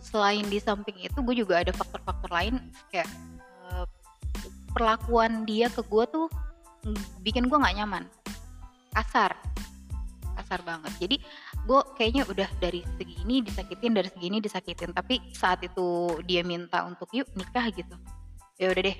selain 0.00 0.46
di 0.48 0.56
samping 0.56 0.96
itu 1.04 1.18
gue 1.20 1.36
juga 1.36 1.60
ada 1.60 1.72
faktor-faktor 1.74 2.30
lain 2.32 2.54
kayak 2.88 3.08
eh, 3.68 3.84
perlakuan 4.72 5.44
dia 5.44 5.68
ke 5.68 5.84
gue 5.84 6.04
tuh 6.08 6.26
mm, 6.86 7.20
bikin 7.20 7.44
gue 7.50 7.58
nggak 7.58 7.76
nyaman 7.84 8.04
kasar. 8.94 9.36
Kasar 10.38 10.60
banget. 10.62 10.92
Jadi 11.02 11.16
gue 11.66 11.80
kayaknya 11.98 12.22
udah 12.30 12.48
dari 12.62 12.86
segi 12.96 13.14
ini 13.26 13.42
disakitin 13.42 13.92
dari 13.92 14.08
segi 14.08 14.26
ini 14.30 14.38
disakitin. 14.38 14.90
Tapi 14.94 15.34
saat 15.34 15.60
itu 15.66 16.18
dia 16.24 16.46
minta 16.46 16.86
untuk 16.86 17.10
yuk 17.10 17.26
nikah 17.34 17.66
gitu 17.74 17.96
ya 18.58 18.74
udah 18.74 18.82
deh. 18.84 18.96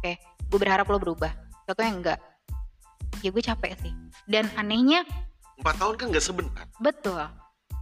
Oke 0.00 0.12
gue 0.50 0.58
berharap 0.58 0.86
lo 0.90 0.98
berubah. 0.98 1.30
Contohnya 1.66 1.92
enggak. 1.94 2.18
Ya 3.22 3.30
gue 3.30 3.42
capek 3.42 3.78
sih. 3.78 3.92
Dan 4.26 4.50
anehnya 4.58 5.06
Empat 5.60 5.76
tahun 5.76 5.94
kan 6.00 6.06
nggak 6.08 6.24
sebentar. 6.24 6.64
betul. 6.80 7.20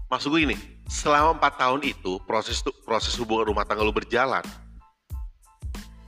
Maksud 0.08 0.32
gue 0.32 0.40
gini, 0.40 0.56
selama 0.88 1.36
empat 1.36 1.60
tahun 1.60 1.84
itu 1.84 2.16
proses 2.24 2.58
proses 2.82 3.12
hubungan 3.20 3.52
rumah 3.52 3.62
tangga 3.68 3.84
lu 3.84 3.92
berjalan, 3.92 4.40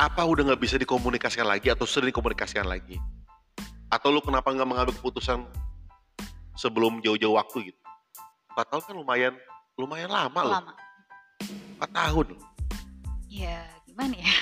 apa 0.00 0.22
udah 0.24 0.50
nggak 0.50 0.60
bisa 0.66 0.80
dikomunikasikan 0.80 1.44
lagi 1.44 1.68
atau 1.68 1.84
sering 1.84 2.08
dikomunikasikan 2.08 2.64
lagi? 2.64 2.96
Atau 3.90 4.14
lu 4.14 4.22
kenapa 4.22 4.54
nggak 4.54 4.68
mengambil 4.70 4.94
keputusan 4.94 5.42
sebelum 6.54 7.02
jauh-jauh 7.02 7.34
waktu 7.34 7.74
gitu? 7.74 7.80
Empat 8.54 8.66
tahun 8.70 8.82
kan 8.86 8.94
lumayan 8.94 9.34
lumayan 9.74 10.10
lama 10.14 10.40
loh, 10.46 10.54
lama. 10.62 10.72
Empat 11.76 11.90
tahun. 11.90 12.26
ya 13.30 13.62
gimana 13.86 14.14
ya? 14.14 14.34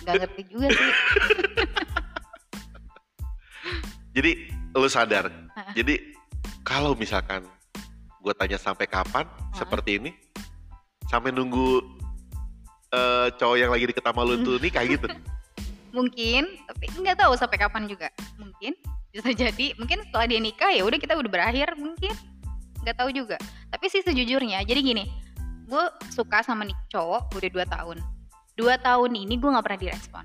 Nggak 0.00 0.14
ngerti 0.24 0.42
juga 0.48 0.66
sih. 0.72 0.92
Jadi 4.16 4.50
lu 4.74 4.90
sadar, 4.90 5.30
jadi 5.70 6.02
kalau 6.66 6.98
misalkan 6.98 7.46
gue 8.18 8.34
tanya 8.34 8.58
sampai 8.58 8.90
kapan 8.90 9.22
seperti 9.54 10.02
ini, 10.02 10.10
sampai 11.06 11.30
nunggu 11.30 11.78
eh, 12.90 13.30
cowok 13.38 13.56
yang 13.58 13.70
lagi 13.70 13.86
deket 13.86 14.02
sama 14.02 14.26
lu 14.26 14.42
tuh 14.42 14.58
nikah 14.58 14.82
gitu. 14.82 15.06
mungkin 15.90 16.46
tapi 16.66 16.84
nggak 16.94 17.18
tahu 17.18 17.32
sampai 17.36 17.58
kapan 17.58 17.86
juga. 17.86 18.08
Mungkin 18.38 18.74
bisa 19.10 19.30
jadi 19.34 19.74
mungkin 19.74 20.06
setelah 20.06 20.26
dia 20.30 20.40
nikah 20.42 20.70
ya 20.70 20.82
udah 20.86 20.98
kita 20.98 21.18
udah 21.18 21.30
berakhir 21.30 21.74
mungkin. 21.78 22.14
Nggak 22.82 22.96
tahu 22.96 23.10
juga. 23.12 23.36
Tapi 23.70 23.86
sih 23.90 24.02
sejujurnya 24.02 24.64
jadi 24.66 24.80
gini 24.80 25.04
gue 25.70 25.84
suka 26.10 26.42
sama 26.42 26.66
nih 26.66 26.74
cowok 26.90 27.30
udah 27.38 27.50
dua 27.54 27.64
tahun. 27.70 27.98
Dua 28.58 28.74
tahun 28.82 29.10
ini 29.14 29.38
gue 29.38 29.50
nggak 29.50 29.64
pernah 29.64 29.80
direspon. 29.80 30.24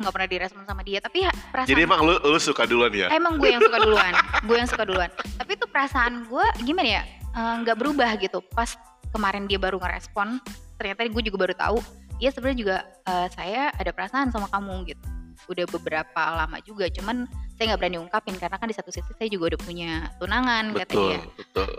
Nggak 0.00 0.12
pernah 0.16 0.28
direspon 0.28 0.62
sama 0.66 0.82
dia 0.82 0.98
tapi 0.98 1.22
perasaan 1.54 1.70
Jadi 1.70 1.80
emang 1.86 2.00
lu, 2.02 2.14
lu 2.18 2.38
suka 2.42 2.66
duluan 2.66 2.90
ya? 2.90 3.06
emang 3.14 3.38
gue 3.38 3.46
yang 3.54 3.62
suka 3.62 3.78
duluan. 3.78 4.12
Gue 4.42 4.56
yang 4.58 4.68
suka 4.68 4.82
duluan. 4.82 5.10
Tapi 5.38 5.50
itu 5.54 5.66
perasaan 5.70 6.26
gue 6.26 6.46
gimana 6.66 6.88
ya 7.00 7.02
eh, 7.30 7.54
nggak 7.62 7.76
berubah 7.78 8.10
gitu. 8.18 8.42
Pas 8.50 8.74
kemarin 9.14 9.46
dia 9.46 9.62
baru 9.62 9.78
ngerespon 9.78 10.42
ternyata 10.80 11.06
gue 11.06 11.22
juga 11.30 11.38
baru 11.46 11.54
tahu 11.54 11.78
dia 12.20 12.30
sebenarnya 12.30 12.58
juga 12.60 12.76
eh, 13.08 13.28
saya 13.32 13.72
ada 13.74 13.90
perasaan 13.90 14.28
sama 14.30 14.46
kamu 14.52 14.92
gitu 14.92 15.06
udah 15.48 15.66
beberapa 15.72 16.22
lama 16.36 16.60
juga 16.62 16.86
cuman 16.92 17.24
saya 17.56 17.72
nggak 17.72 17.80
berani 17.80 17.98
ungkapin 17.98 18.36
karena 18.36 18.60
kan 18.60 18.68
di 18.68 18.76
satu 18.76 18.92
sisi 18.92 19.10
saya 19.16 19.26
juga 19.32 19.56
udah 19.56 19.60
punya 19.64 19.92
tunangan 20.20 20.76
betul, 20.76 20.80
katanya 20.84 21.18
betul. 21.34 21.70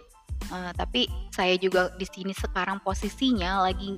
Eh, 0.51 0.71
tapi 0.75 1.07
saya 1.31 1.55
juga 1.55 1.93
di 1.95 2.03
sini 2.03 2.33
sekarang 2.35 2.83
posisinya 2.83 3.63
lagi 3.63 3.95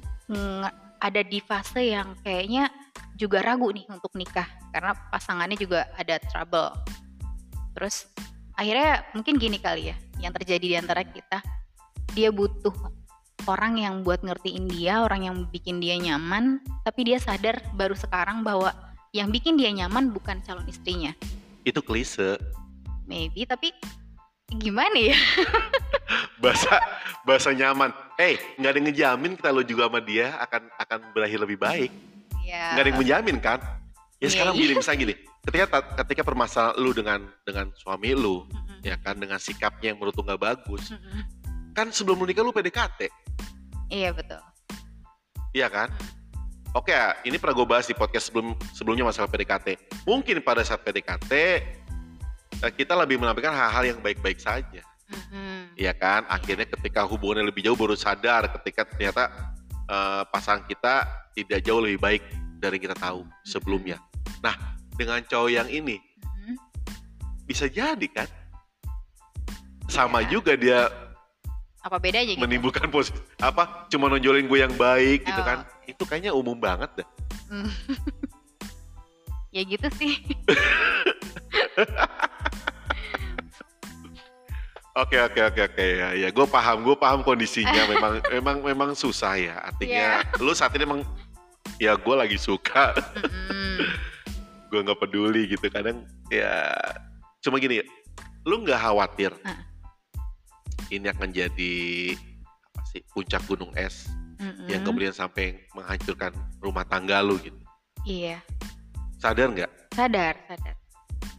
ada 1.02 1.22
di 1.26 1.40
fase 1.42 1.90
yang 1.90 2.14
kayaknya 2.22 2.70
juga 3.18 3.42
ragu 3.42 3.74
nih 3.74 3.90
untuk 3.90 4.14
nikah 4.14 4.46
karena 4.70 4.94
pasangannya 5.10 5.58
juga 5.58 5.90
ada 5.98 6.22
trouble. 6.30 6.72
Terus 7.74 8.06
akhirnya 8.54 9.02
mungkin 9.18 9.42
gini 9.42 9.58
kali 9.58 9.90
ya 9.90 9.96
yang 10.22 10.32
terjadi 10.36 10.66
di 10.66 10.78
antara 10.78 11.02
kita 11.02 11.42
dia 12.14 12.30
butuh 12.30 12.74
orang 13.48 13.80
yang 13.80 14.02
buat 14.02 14.24
ngertiin 14.24 14.68
dia, 14.72 15.04
orang 15.04 15.28
yang 15.28 15.36
bikin 15.50 15.80
dia 15.84 15.96
nyaman, 16.00 16.64
tapi 16.84 17.08
dia 17.08 17.18
sadar 17.20 17.60
baru 17.76 17.96
sekarang 17.96 18.42
bahwa 18.42 18.72
yang 19.14 19.30
bikin 19.30 19.56
dia 19.60 19.70
nyaman 19.70 20.10
bukan 20.10 20.42
calon 20.42 20.66
istrinya. 20.66 21.14
Itu 21.64 21.86
klise. 21.86 22.40
Maybe 23.06 23.46
tapi 23.46 23.72
gimana 24.50 25.14
ya? 25.14 25.18
Bahasa 26.44 26.82
bahasa 27.24 27.50
nyaman. 27.56 27.94
Eh, 28.20 28.36
nggak 28.60 28.70
ada 28.70 28.78
yang 28.78 28.88
ngejamin 28.92 29.32
kita 29.40 29.50
lo 29.50 29.64
juga 29.64 29.88
sama 29.88 30.00
dia 30.04 30.36
akan 30.44 30.62
akan 30.76 31.00
berakhir 31.16 31.40
lebih 31.40 31.58
baik. 31.58 31.92
ya 32.44 32.76
Nggak 32.76 32.84
ada 32.84 32.90
yang 32.92 33.00
menjamin 33.00 33.38
kan? 33.40 33.60
Ya 34.20 34.28
Iya, 34.28 34.30
sekarang 34.40 34.56
iya. 34.56 34.62
gini, 34.64 34.74
misalnya 34.80 35.00
gini. 35.04 35.16
Ketika 35.44 35.66
ketika 36.00 36.22
permasalahan 36.24 36.80
lu 36.80 36.92
dengan 36.96 37.20
dengan 37.44 37.68
suami 37.76 38.16
lu, 38.16 38.48
Mm-mm. 38.48 38.80
ya 38.80 38.96
kan 38.96 39.20
dengan 39.20 39.36
sikapnya 39.36 39.92
yang 39.92 40.00
menurut 40.00 40.16
lu 40.16 40.24
nggak 40.24 40.40
bagus, 40.40 40.96
Mm-mm. 40.96 41.28
Kan 41.74 41.89
sebelum 41.89 42.22
lu 42.22 42.25
nikah 42.30 42.46
lu 42.46 42.53
PDKT, 42.53 43.10
Iya 43.89 44.13
betul. 44.13 44.42
iya 45.51 45.68
kan? 45.70 45.89
Oke, 46.74 46.89
ya, 46.89 47.13
ini 47.22 47.38
pernah 47.38 47.53
gue 47.53 47.68
bahas 47.70 47.86
di 47.86 47.94
podcast 47.94 48.34
sebelum 48.34 48.58
sebelumnya 48.74 49.06
masalah 49.06 49.30
PDKT. 49.30 49.77
Mungkin 50.10 50.42
pada 50.42 50.65
saat 50.65 50.82
PDKT 50.82 51.32
eh, 52.63 52.72
kita 52.74 52.98
lebih 52.98 53.22
menampilkan 53.22 53.53
hal-hal 53.53 53.94
yang 53.94 54.00
baik-baik 54.01 54.42
saja. 54.42 54.82
Mhm. 55.06 55.77
Iya 55.77 55.94
kan? 55.94 56.25
Akhirnya 56.25 56.65
ketika 56.65 57.06
hubungannya 57.06 57.46
lebih 57.46 57.62
jauh 57.62 57.77
baru 57.77 57.94
sadar 57.94 58.50
ketika 58.58 58.89
ternyata 58.89 59.30
eh, 59.86 60.24
pasangan 60.34 60.65
kita 60.65 61.06
tidak 61.38 61.60
jauh 61.62 61.77
lebih 61.77 62.01
baik 62.01 62.24
dari 62.58 62.82
kita 62.82 62.98
tahu 62.98 63.22
sebelumnya. 63.46 64.01
Nah, 64.42 64.58
dengan 64.98 65.22
cowok 65.22 65.50
yang 65.53 65.70
ini 65.70 66.01
Mhm. 66.25 66.56
bisa 67.46 67.70
jadi 67.70 68.08
kan? 68.10 68.25
Sama 69.86 70.25
Ya. 70.25 70.34
juga 70.34 70.58
dia 70.58 70.89
Apa 71.84 72.00
bedanya 72.00 72.32
gitu? 72.32 72.40
menimbulkan 72.40 72.88
posisi 72.88 73.20
apa? 73.38 73.86
Cuma 73.92 74.08
nonjolin 74.08 74.48
gue 74.48 74.60
yang 74.60 74.72
baik 74.74 75.28
gitu 75.28 75.36
Oh. 75.36 75.44
kan? 75.44 75.68
Itu 75.84 76.04
kayaknya 76.08 76.32
umum 76.32 76.56
banget 76.56 77.04
dah. 77.04 77.08
Hmm. 77.52 77.68
ya 79.56 79.62
gitu 79.62 79.88
sih. 79.94 80.24
Oke 84.94 85.18
oke 85.18 85.42
oke 85.42 85.62
oke 85.74 85.82
ya 85.90 86.13
ya 86.13 86.30
gue 86.30 86.46
paham 86.46 86.86
gue 86.86 86.94
paham 86.94 87.25
kondisinya 87.25 87.82
memang 87.92 88.13
memang 88.30 88.58
memang 88.62 88.90
susah 88.94 89.34
ya 89.34 89.58
artinya 89.58 90.22
lu 90.38 90.54
saat 90.54 90.70
ini 90.78 90.86
emang 90.86 91.02
ya 91.82 91.98
gue 91.98 92.13
lagi 92.13 92.38
suka 92.38 92.94
gue 94.70 94.80
nggak 94.86 95.00
peduli 95.02 95.50
gitu 95.50 95.66
kadang 95.74 96.06
ya 96.30 96.70
cuma 97.42 97.58
gini 97.58 97.82
lu 98.46 98.62
nggak 98.62 98.78
khawatir 98.78 99.34
Ah. 99.42 99.66
Ini 100.94 101.10
akan 101.10 101.30
jadi 101.34 101.74
apa 102.14 102.82
sih 102.90 103.02
puncak 103.12 103.42
gunung 103.50 103.74
es 103.74 104.06
Mm-mm. 104.38 104.70
yang 104.70 104.86
kemudian 104.86 105.10
sampai 105.10 105.66
menghancurkan 105.74 106.30
rumah 106.62 106.86
tangga 106.86 107.18
lu 107.20 107.42
gitu. 107.42 107.58
Iya, 108.04 108.38
sadar 109.18 109.50
nggak? 109.50 109.72
Sadar, 109.96 110.36
sadar. 110.46 110.76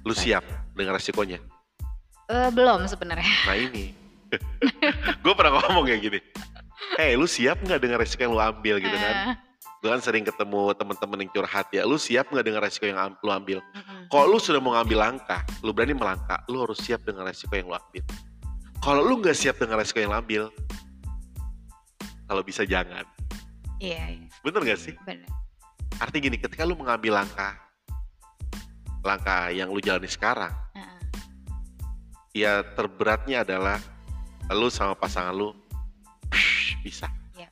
lu 0.05 0.13
siap 0.13 0.43
dengan 0.73 0.97
resikonya? 0.97 1.39
Eh, 2.29 2.49
belum 2.51 2.89
sebenarnya. 2.89 3.29
nah 3.49 3.57
ini. 3.57 3.93
Gue 5.25 5.35
pernah 5.37 5.63
ngomong 5.63 5.87
kayak 5.87 6.01
gini. 6.03 6.19
Eh 6.99 7.15
lu 7.15 7.29
siap 7.29 7.63
nggak 7.63 7.79
dengan 7.79 8.01
resiko 8.03 8.27
yang 8.27 8.35
lu 8.35 8.43
ambil? 8.43 8.83
gitu 8.83 8.97
kan. 8.97 9.15
Eh, 9.31 9.37
gue 9.85 9.93
kan 9.93 10.01
sering 10.01 10.25
ketemu 10.25 10.73
temen-temen 10.73 11.29
yang 11.29 11.31
curhat 11.37 11.69
ya 11.69 11.85
lu 11.85 12.01
siap 12.01 12.33
nggak 12.33 12.41
dengan 12.49 12.65
resiko 12.65 12.89
yang 12.89 12.97
am- 12.97 13.21
lu 13.21 13.29
ambil? 13.29 13.61
Kalau 14.09 14.33
lu 14.33 14.41
sudah 14.41 14.57
mau 14.57 14.73
ngambil 14.73 14.97
langkah 14.97 15.45
lu 15.61 15.77
berani 15.77 15.93
melangkah 15.93 16.41
lu 16.49 16.65
harus 16.65 16.81
siap 16.81 17.05
dengan 17.05 17.29
resiko 17.29 17.53
yang 17.53 17.69
lu 17.69 17.77
ambil 17.77 18.01
kalau 18.85 19.01
lu 19.01 19.17
nggak 19.19 19.33
siap 19.33 19.57
dengan 19.57 19.81
resiko 19.81 19.99
yang 19.99 20.13
ambil 20.13 20.53
kalau 22.29 22.45
bisa 22.45 22.65
jangan 22.65 23.05
Iya, 23.81 24.17
iya, 24.17 24.29
bener 24.41 24.61
gak 24.65 24.81
sih 24.81 24.95
benar. 25.05 25.29
artinya 25.99 26.23
gini 26.29 26.37
ketika 26.39 26.65
lu 26.65 26.73
mengambil 26.73 27.21
langkah 27.21 27.53
langkah 29.01 29.49
yang 29.49 29.69
lu 29.69 29.81
jalani 29.81 30.09
sekarang 30.09 30.53
Heeh. 30.73 31.01
ya 32.33 32.53
terberatnya 32.73 33.45
adalah 33.45 33.77
lu 34.49 34.69
sama 34.69 34.93
pasangan 34.95 35.33
lu 35.33 35.53
bisa 36.81 37.09
Iya. 37.35 37.49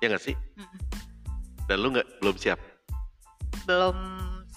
ya 0.00 0.06
nggak 0.10 0.24
sih 0.24 0.36
Mm-mm. 0.58 0.78
dan 1.64 1.76
lu 1.78 1.92
nggak 1.92 2.08
belum 2.20 2.36
siap 2.36 2.60
Belum 3.68 3.94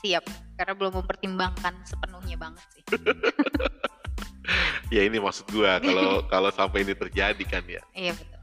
siap 0.01 0.25
karena 0.57 0.73
belum 0.73 0.97
mempertimbangkan 0.97 1.75
sepenuhnya 1.85 2.33
banget 2.33 2.65
sih. 2.73 2.81
ya 4.93 5.01
ini 5.09 5.17
maksud 5.17 5.49
gua 5.49 5.81
kalau 5.81 6.21
kalau 6.33 6.49
sampai 6.53 6.85
ini 6.85 6.93
terjadi 6.93 7.43
kan 7.49 7.65
ya 7.65 7.81
iya 7.97 8.13
betul. 8.13 8.41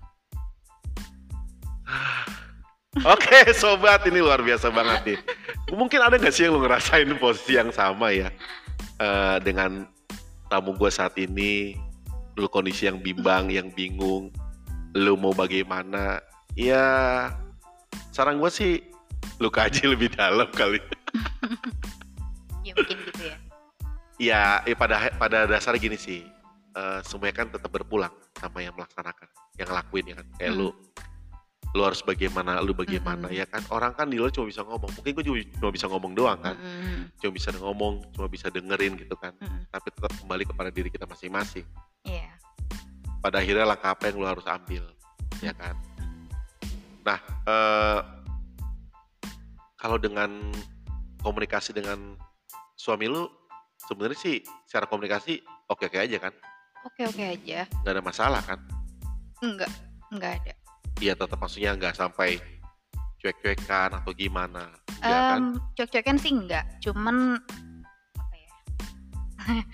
Oke 3.07 3.55
sobat 3.55 4.03
ini 4.11 4.19
luar 4.19 4.43
biasa 4.43 4.67
banget 4.75 5.15
nih. 5.15 5.19
Mungkin 5.79 6.03
ada 6.03 6.19
nggak 6.19 6.35
sih 6.35 6.51
yang 6.51 6.59
lu 6.59 6.67
ngerasain 6.67 7.07
posisi 7.23 7.55
yang 7.55 7.71
sama 7.71 8.11
ya 8.11 8.35
Eh, 9.01 9.37
dengan 9.41 9.89
tamu 10.53 10.77
gue 10.77 10.93
saat 10.93 11.17
ini, 11.17 11.73
lu 12.37 12.53
kondisi 12.53 12.85
yang 12.85 13.01
bimbang, 13.01 13.49
yang 13.49 13.73
bingung, 13.73 14.29
lu 14.93 15.17
mau 15.17 15.33
bagaimana? 15.33 16.21
Ya 16.53 16.85
saran 18.13 18.37
gue 18.37 18.51
sih 18.53 18.85
lu 19.41 19.49
kaji 19.49 19.89
lebih 19.89 20.13
dalam 20.13 20.49
kali. 20.53 20.79
Ya 22.61 22.77
mungkin 22.77 23.01
gitu 23.09 23.25
ya. 23.25 23.37
Ya, 24.21 24.43
ya 24.69 24.77
pada 24.77 25.09
pada 25.17 25.49
dasarnya 25.49 25.81
gini 25.81 25.97
sih, 25.97 26.29
eh, 26.77 27.01
semuanya 27.07 27.35
kan 27.45 27.47
tetap 27.51 27.71
berpulang 27.71 28.13
sama 28.39 28.63
yang 28.63 28.75
melaksanakan, 28.77 29.29
yang 29.59 29.69
ngelakuin 29.71 30.05
ya 30.11 30.15
kan. 30.19 30.27
Kayak 30.39 30.53
Hmm. 30.55 30.61
lu, 30.61 30.69
lu 31.71 31.83
harus 31.87 32.03
bagaimana, 32.03 32.59
lu 32.59 32.75
bagaimana 32.75 33.31
Mm-mm. 33.31 33.39
ya 33.39 33.47
kan. 33.47 33.63
Orang 33.71 33.95
kan 33.95 34.11
di 34.11 34.19
luar 34.19 34.35
cuma 34.35 34.51
bisa 34.51 34.67
ngomong, 34.67 34.91
mungkin 34.91 35.13
gue 35.15 35.25
cuma 35.63 35.71
bisa 35.71 35.87
ngomong 35.87 36.13
doang 36.19 36.41
kan. 36.43 36.59
Mm-mm. 36.59 37.15
Cuma 37.23 37.31
bisa 37.31 37.55
ngomong, 37.55 38.03
cuma 38.11 38.27
bisa 38.27 38.51
dengerin 38.51 38.99
gitu 38.99 39.15
kan. 39.15 39.31
Mm-mm. 39.39 39.71
Tapi 39.71 39.89
tetap 39.95 40.11
kembali 40.19 40.45
kepada 40.51 40.71
diri 40.75 40.91
kita 40.91 41.07
masing-masing. 41.07 41.63
Iya. 42.03 42.27
Pada 43.23 43.39
akhirnya 43.39 43.69
langkah 43.69 43.95
apa 43.95 44.11
yang 44.11 44.17
lu 44.19 44.27
harus 44.27 44.47
ambil, 44.51 44.83
ya 45.39 45.55
kan. 45.55 45.79
Nah, 47.07 47.19
eh, 47.47 48.01
kalau 49.79 49.97
dengan 50.01 50.51
komunikasi 51.23 51.71
dengan 51.71 52.17
suami 52.75 53.07
lu, 53.07 53.29
sebenarnya 53.87 54.19
sih 54.19 54.37
secara 54.67 54.89
komunikasi 54.91 55.39
oke-oke 55.71 56.01
aja 56.01 56.19
kan. 56.19 56.35
Oke 56.83 57.03
oke 57.05 57.23
aja. 57.23 57.69
nggak 57.79 57.93
ada 57.93 58.03
masalah 58.03 58.41
kan 58.41 58.59
Enggak, 59.41 59.71
enggak 60.09 60.33
ada. 60.37 60.53
iya 60.97 61.13
tetap 61.13 61.37
maksudnya 61.37 61.73
nggak 61.75 61.95
sampai 61.95 62.37
cuek-cuekan 63.17 63.95
atau 63.95 64.13
gimana 64.13 64.69
Enggak 64.99 65.23
kan 65.27 65.41
Em, 65.41 65.45
cuek-cuekan 65.75 66.17
sih 66.17 66.31
enggak, 66.31 66.65
cuman 66.81 67.41
apa 68.15 68.35
ya? 68.35 68.49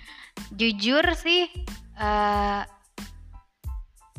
Jujur 0.55 1.03
sih 1.13 1.47
eh, 1.95 2.61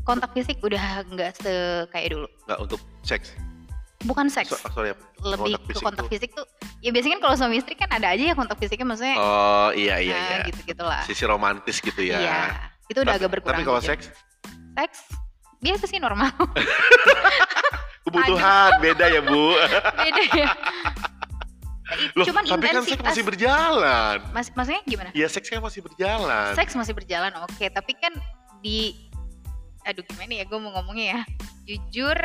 kontak 0.02 0.32
fisik 0.32 0.60
udah 0.60 0.80
enggak 1.04 1.32
se 1.34 1.52
kayak 1.88 2.08
dulu. 2.10 2.28
nggak 2.44 2.58
untuk 2.58 2.80
seks 3.02 3.32
Bukan 4.00 4.30
seks, 4.30 4.48
So- 4.48 4.62
sorry 4.70 4.94
lebih 5.18 5.42
kontak 5.50 5.58
ke 5.58 5.66
fisik 5.66 5.82
kontak 5.82 6.04
tuh. 6.04 6.08
fisik 6.08 6.30
tuh. 6.32 6.46
Ya 6.78 6.88
biasanya 6.88 7.18
kan 7.18 7.22
kalau 7.24 7.34
suami 7.36 7.56
istri 7.56 7.74
kan 7.74 7.90
ada 7.90 8.08
aja 8.08 8.22
ya 8.22 8.32
kontak 8.32 8.54
fisiknya 8.56 8.86
maksudnya 8.86 9.16
oh 9.16 9.74
iya 9.74 9.98
iya 9.98 10.14
nah, 10.14 10.22
iya 10.22 10.36
gitu-gitulah. 10.46 11.02
sisi 11.02 11.24
romantis 11.24 11.76
gitu 11.78 11.98
ya 12.00 12.16
Iya, 12.16 12.38
itu 12.88 12.98
udah 12.98 13.14
Tapi- 13.14 13.20
agak 13.20 13.30
berkurang. 13.30 13.56
tapi 13.56 13.68
kalau 13.68 13.80
seks 13.80 14.04
seks 14.74 14.98
biasa 15.58 15.84
sih 15.84 15.98
normal. 15.98 16.30
kebutuhan 18.08 18.80
beda 18.80 19.04
ya 19.04 19.20
bu 19.20 19.52
Beda 20.08 20.22
ya. 20.32 20.48
Loh, 22.16 22.24
cuman 22.24 22.44
tapi 22.44 22.68
kan 22.68 22.84
seks 22.84 23.00
masih 23.00 23.24
berjalan 23.24 24.16
Mas, 24.32 24.48
maksudnya 24.52 24.80
gimana? 24.84 25.08
ya 25.12 25.28
seks 25.28 25.48
kan 25.48 25.60
masih 25.60 25.80
berjalan 25.80 26.52
Seks 26.52 26.72
masih 26.72 26.92
berjalan 26.92 27.32
oke, 27.40 27.64
tapi 27.68 27.92
kan 27.96 28.12
di 28.60 28.92
aduh 29.84 30.04
gimana 30.04 30.40
ya 30.40 30.44
gue 30.44 30.58
mau 30.60 30.68
ngomongnya 30.72 31.06
ya. 31.16 31.20
Jujur 31.64 32.16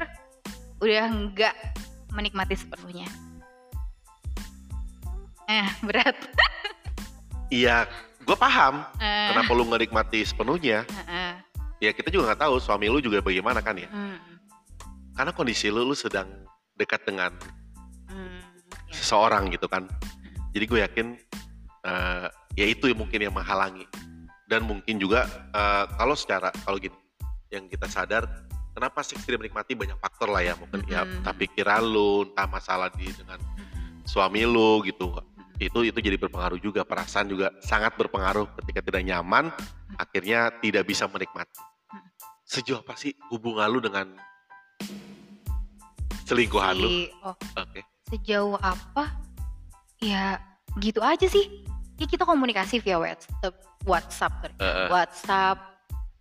udah 0.79 1.03
enggak 1.07 1.55
menikmati 2.11 2.55
sepenuhnya. 2.55 3.07
Eh, 5.45 5.67
berat. 5.83 6.15
iya 7.51 7.87
gue 8.23 8.37
paham 8.39 8.87
Eh, 8.97 9.27
kenapa 9.31 9.51
lu 9.51 9.67
nggak 9.67 9.81
nikmati 9.87 10.23
sepenuhnya 10.23 10.87
eh, 10.87 11.03
eh, 11.11 11.33
ya 11.79 11.91
kita 11.91 12.07
juga 12.07 12.31
nggak 12.31 12.41
tahu 12.47 12.55
suami 12.57 12.87
lu 12.87 13.03
juga 13.03 13.19
bagaimana 13.19 13.59
kan 13.59 13.75
ya 13.75 13.87
hmm, 13.91 14.17
karena 15.13 15.31
kondisi 15.31 15.67
lu 15.69 15.83
lu 15.83 15.93
sedang 15.93 16.25
dekat 16.73 17.05
dengan 17.05 17.29
hmm, 18.09 18.41
ya. 18.89 18.93
seseorang 18.97 19.53
gitu 19.53 19.69
kan. 19.69 19.85
Jadi 20.53 20.65
gue 20.65 20.79
yakin 20.81 21.07
eh, 21.85 22.27
ya 22.57 22.65
itu 22.65 22.89
yang 22.89 22.97
mungkin 22.97 23.19
yang 23.21 23.33
menghalangi. 23.33 23.85
Dan 24.49 24.65
mungkin 24.65 24.97
juga 24.97 25.25
eh, 25.53 25.85
kalau 25.97 26.17
secara 26.17 26.49
kalau 26.65 26.81
gini 26.81 26.97
yang 27.53 27.69
kita 27.69 27.85
sadar 27.85 28.25
kenapa 28.73 29.05
seks 29.05 29.21
tidak 29.21 29.45
menikmati 29.45 29.77
banyak 29.77 29.97
faktor 30.01 30.33
lah 30.33 30.41
ya 30.41 30.57
mungkin 30.57 30.81
ya 30.89 31.05
Mm-mm. 31.05 31.21
entah 31.21 31.35
pikiran 31.37 31.85
lu, 31.85 32.25
entah 32.33 32.49
masalah 32.49 32.89
di 32.89 33.05
dengan 33.13 33.37
Hmm, 33.53 34.01
suami 34.09 34.41
lu 34.43 34.81
gitu. 34.83 35.13
Itu 35.61 35.85
itu 35.85 35.97
jadi 36.01 36.17
berpengaruh 36.17 36.57
juga 36.57 36.81
perasaan 36.81 37.29
juga 37.29 37.53
sangat 37.61 37.93
berpengaruh 37.97 38.49
ketika 38.61 38.81
tidak 38.81 39.03
nyaman 39.05 39.53
akhirnya 39.97 40.49
tidak 40.59 40.89
bisa 40.89 41.05
menikmati. 41.05 41.61
Mm. 41.93 42.09
Sejauh 42.43 42.81
apa 42.81 42.93
sih 42.97 43.13
hubungan 43.29 43.69
lu 43.69 43.79
dengan 43.81 44.07
selingkuhan 46.25 46.75
lu? 46.79 46.89
Si- 46.89 47.11
oh, 47.21 47.35
Oke. 47.59 47.81
sejauh 48.09 48.57
apa? 48.59 49.13
Ya 50.01 50.41
gitu 50.81 50.99
aja 50.99 51.25
sih. 51.29 51.63
Ya 52.01 52.09
kita 52.09 52.25
komunikasi 52.25 52.81
via 52.81 52.97
WhatsApp, 52.97 53.53
WhatsApp, 53.85 54.33
sorry. 54.41 54.55
Eh, 54.57 54.65
eh. 54.65 54.87
WhatsApp, 54.89 55.57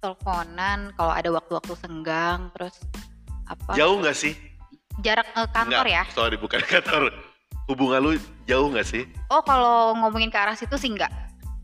teleponan 0.05 0.93
kalau 1.01 1.13
ada 1.17 1.31
waktu-waktu 1.33 1.73
senggang, 1.81 2.53
terus 2.53 2.77
apa? 3.49 3.73
Jauh 3.73 3.97
nggak 4.05 4.15
sih? 4.15 4.37
Jarak 5.01 5.25
eh, 5.33 5.49
kantor 5.49 5.87
Nggak, 5.89 5.97
ya? 5.97 6.05
Sorry 6.13 6.37
bukan 6.37 6.61
kantor. 6.69 7.32
Hubungan 7.73 8.05
lu 8.05 8.13
jauh 8.45 8.69
nggak 8.69 8.85
sih? 8.85 9.09
Oh 9.33 9.41
kalau 9.41 9.97
ngomongin 9.97 10.29
ke 10.29 10.37
arah 10.37 10.53
situ 10.53 10.77
sih 10.77 10.93
enggak, 10.93 11.09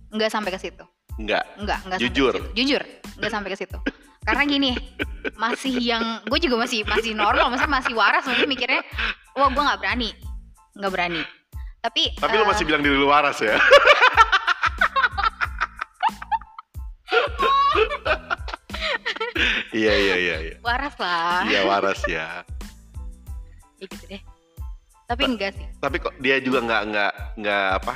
enggak 0.08 0.32
sampai 0.32 0.48
ke 0.48 0.56
situ, 0.56 0.80
Enggak. 1.20 1.44
enggak, 1.60 1.84
enggak 1.84 1.98
Jujur. 2.00 2.32
sampai 2.32 2.40
ke 2.40 2.48
situ. 2.48 2.56
Jujur, 2.56 2.82
enggak 3.20 3.32
sampai 3.36 3.50
ke 3.52 3.58
situ. 3.60 3.78
Karena 4.24 4.42
gini, 4.48 4.72
masih 5.36 5.76
yang 5.76 6.24
gue 6.24 6.38
juga 6.40 6.64
masih 6.64 6.80
masih 6.88 7.12
normal, 7.12 7.52
maksudnya 7.52 7.76
masih 7.76 7.92
waras, 7.92 8.24
maksudnya 8.24 8.48
mikirnya, 8.48 8.80
wah 9.36 9.52
gue 9.52 9.60
nggak 9.60 9.80
berani, 9.84 10.10
nggak 10.80 10.92
berani. 10.96 11.20
Tapi, 11.84 12.16
Tapi 12.16 12.34
lu 12.34 12.44
eh, 12.44 12.48
masih 12.48 12.64
bilang 12.64 12.80
diri 12.80 12.96
lu 12.96 13.04
waras 13.04 13.36
ya? 13.44 13.60
iya 19.76 19.92
iya 19.94 20.16
iya 20.16 20.36
iya. 20.40 20.56
waras 20.64 20.94
lah, 20.96 21.44
Iya 21.46 21.60
waras 21.68 22.00
ya. 22.08 22.42
ya 23.78 23.84
gitu 23.86 24.04
deh. 24.08 24.22
Tapi 25.08 25.22
enggak 25.24 25.56
sih, 25.56 25.66
Tapi 25.80 25.96
kok 25.98 26.12
dia 26.20 26.36
juga 26.38 26.60
nggak 26.60 26.82
nggak 26.92 27.12
nggak 27.40 27.66
apa? 27.80 27.94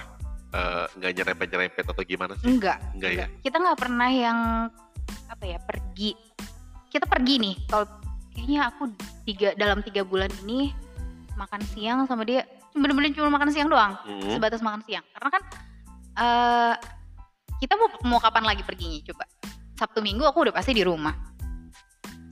eh, 0.52 0.84
nggak 0.96 1.12
nyerempet 1.16 1.46
nyerempet 1.48 1.84
atau 1.88 2.02
gimana 2.04 2.32
sih? 2.36 2.44
enggak. 2.48 2.76
Enggak 2.96 3.12
ya. 3.12 3.26
Kita 3.40 3.56
nggak 3.56 3.78
pernah 3.78 4.08
yang 4.08 4.38
apa 5.28 5.44
ya 5.44 5.58
pergi. 5.60 6.12
Kita 6.88 7.08
pergi 7.08 7.34
nih, 7.40 7.54
kalau 7.68 7.88
kayaknya 8.32 8.60
aku 8.68 8.82
tiga 9.24 9.48
dalam 9.56 9.80
tiga 9.80 10.04
bulan 10.04 10.28
ini 10.44 10.72
makan 11.36 11.60
siang 11.72 12.04
sama 12.04 12.24
dia 12.24 12.44
bener-bener 12.72 13.12
cuma 13.12 13.28
makan 13.28 13.52
siang 13.52 13.68
doang. 13.68 13.92
Hmm. 14.04 14.32
sebatas 14.36 14.60
makan 14.64 14.80
siang 14.84 15.04
karena 15.12 15.28
kan 15.28 15.42
eh 16.12 16.74
kita 17.60 17.76
mau 17.76 17.88
mau 18.08 18.20
kapan 18.20 18.44
lagi 18.44 18.64
perginya 18.64 18.96
coba 19.12 19.24
Sabtu 19.76 20.00
Minggu 20.00 20.24
aku 20.24 20.48
udah 20.48 20.54
pasti 20.56 20.72
di 20.76 20.84
rumah. 20.84 21.12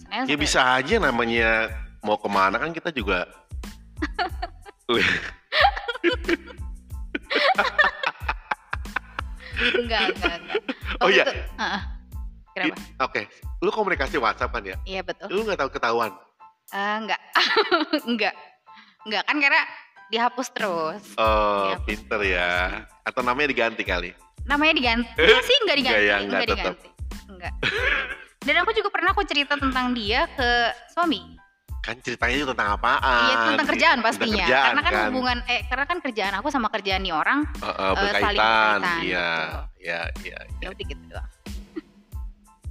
Senin 0.01 0.29
Ya 0.29 0.37
bisa 0.37 0.77
aja 0.77 0.97
namanya 1.01 1.69
mau 2.01 2.16
ke 2.16 2.29
mana 2.29 2.57
kan 2.57 2.73
kita 2.73 2.93
juga 2.93 3.29
Enggak, 9.61 10.03
enggak, 10.11 10.35
enggak. 10.40 10.57
Oh 11.00 11.09
iya. 11.09 11.24
itu- 11.24 11.37
Heeh. 11.57 11.83
Kenapa? 12.50 12.76
Oke, 13.00 13.20
lu 13.62 13.70
komunikasi 13.70 14.16
WhatsApp 14.18 14.50
kan 14.50 14.62
ya? 14.64 14.76
Iya 14.83 15.00
betul. 15.05 15.31
Lu 15.31 15.46
nggak 15.46 15.61
tahu 15.61 15.70
ketahuan. 15.70 16.11
Eh, 16.70 16.94
enggak. 16.98 17.20
enggak. 18.11 18.35
Enggak 19.00 19.22
kan 19.24 19.37
karena 19.38 19.62
dihapus 20.11 20.48
terus. 20.50 21.03
Oh, 21.14 21.70
Iya, 21.70 21.76
pinter 21.85 22.20
ya. 22.20 22.50
Atau 23.07 23.22
namanya 23.22 23.48
diganti 23.48 23.83
kali. 23.83 24.11
Namanya 24.44 24.74
diganti. 24.74 25.09
Iya 25.14 25.38
sih 25.40 25.57
enggak 25.62 25.76
diganti. 25.79 25.94
Enggak 25.94 26.09
ya, 26.09 26.16
enggak 26.18 26.40
tetap. 26.42 26.50
diganti. 26.50 26.88
Enggak. 27.31 27.53
Dan 28.40 28.55
aku 28.57 28.70
juga 28.72 28.88
pernah 28.88 29.11
aku 29.12 29.22
cerita 29.22 29.55
tentang 29.55 29.92
dia 29.92 30.26
ke 30.26 30.48
suami. 30.90 31.37
Kan 31.81 31.97
ceritanya 31.99 32.37
itu 32.37 32.47
tentang 32.47 32.77
apaan? 32.77 33.25
Iya 33.25 33.35
tentang 33.49 33.69
kerjaan 33.69 33.97
Tentang 33.97 34.05
pastinya. 34.07 34.45
kerjaan, 34.45 34.69
karena 34.71 34.83
kan, 34.85 34.95
hubungan 35.09 35.38
eh 35.47 35.61
karena 35.64 35.85
kan 35.85 35.99
kerjaan 35.99 36.35
aku 36.37 36.49
sama 36.49 36.69
kerjaan 36.69 37.01
nih 37.01 37.11
orang 37.11 37.40
eh, 37.57 37.64
eh, 37.66 37.93
berkaitan. 37.97 38.21
saling 38.21 38.38
berkaitan, 38.38 38.81
Iya, 39.01 39.29
betul. 39.33 39.62
iya, 39.81 40.01
iya. 40.21 40.38
ya 40.61 40.66
udah 40.69 40.85
gitu 40.87 41.03
doang. 41.09 41.29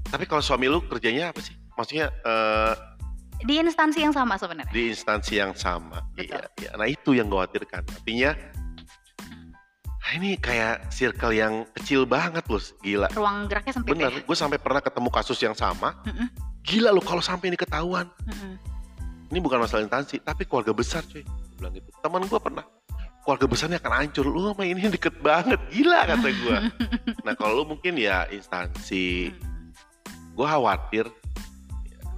Tapi 0.05 0.23
kalau 0.25 0.41
suami 0.41 0.65
lu 0.65 0.81
kerjanya 0.83 1.29
apa 1.29 1.39
sih? 1.39 1.53
Maksudnya 1.73 2.07
eh, 2.13 2.73
Di 3.39 3.55
instansi 3.57 3.99
yang 3.99 4.11
sama 4.11 4.35
sebenarnya. 4.35 4.69
di 4.69 4.83
instansi 4.89 5.33
yang 5.35 5.53
sama. 5.55 6.03
Betul. 6.11 6.37
Iya, 6.37 6.43
iya. 6.59 6.71
Nah 6.75 6.85
itu 6.85 7.09
yang 7.11 7.25
gue 7.25 7.39
khawatirkan. 7.39 7.87
Artinya, 7.87 8.35
ah, 9.97 10.11
ini 10.13 10.35
kayak 10.35 10.91
circle 10.91 11.31
yang 11.31 11.53
kecil 11.71 12.03
banget 12.03 12.43
loh, 12.45 12.59
gila. 12.79 13.07
Ruang 13.09 13.47
geraknya 13.47 13.73
sempit 13.73 13.89
Bener, 13.89 14.11
ya. 14.11 14.21
gue 14.21 14.37
sampai 14.37 14.59
pernah 14.59 14.79
ketemu 14.79 15.09
kasus 15.09 15.39
yang 15.39 15.55
sama. 15.55 15.95
Mm-mm. 16.03 16.27
Gila 16.61 16.91
loh 16.91 16.99
kalau 16.99 17.23
sampai 17.23 17.47
ini 17.47 17.57
ketahuan. 17.57 18.11
Mm-mm. 18.27 18.59
Ini 19.29 19.39
bukan 19.41 19.61
masalah 19.61 19.85
instansi, 19.85 20.21
tapi 20.21 20.45
keluarga 20.45 20.73
besar 20.73 21.05
cuy. 21.05 21.21
Bilang 21.57 21.73
gitu. 21.77 21.89
Teman 22.01 22.25
gue 22.25 22.39
pernah. 22.41 22.65
Keluarga 23.21 23.45
besarnya 23.45 23.77
akan 23.77 23.93
hancur. 23.93 24.25
Lu 24.25 24.49
sama 24.49 24.65
ini 24.65 24.89
deket 24.89 25.21
banget. 25.21 25.61
Gila 25.69 26.01
kata 26.09 26.29
gue. 26.33 26.57
nah 27.25 27.33
kalau 27.37 27.61
lu 27.61 27.77
mungkin 27.77 27.93
ya 27.99 28.25
instansi. 28.33 29.29
Gue 30.33 30.47
khawatir. 30.49 31.05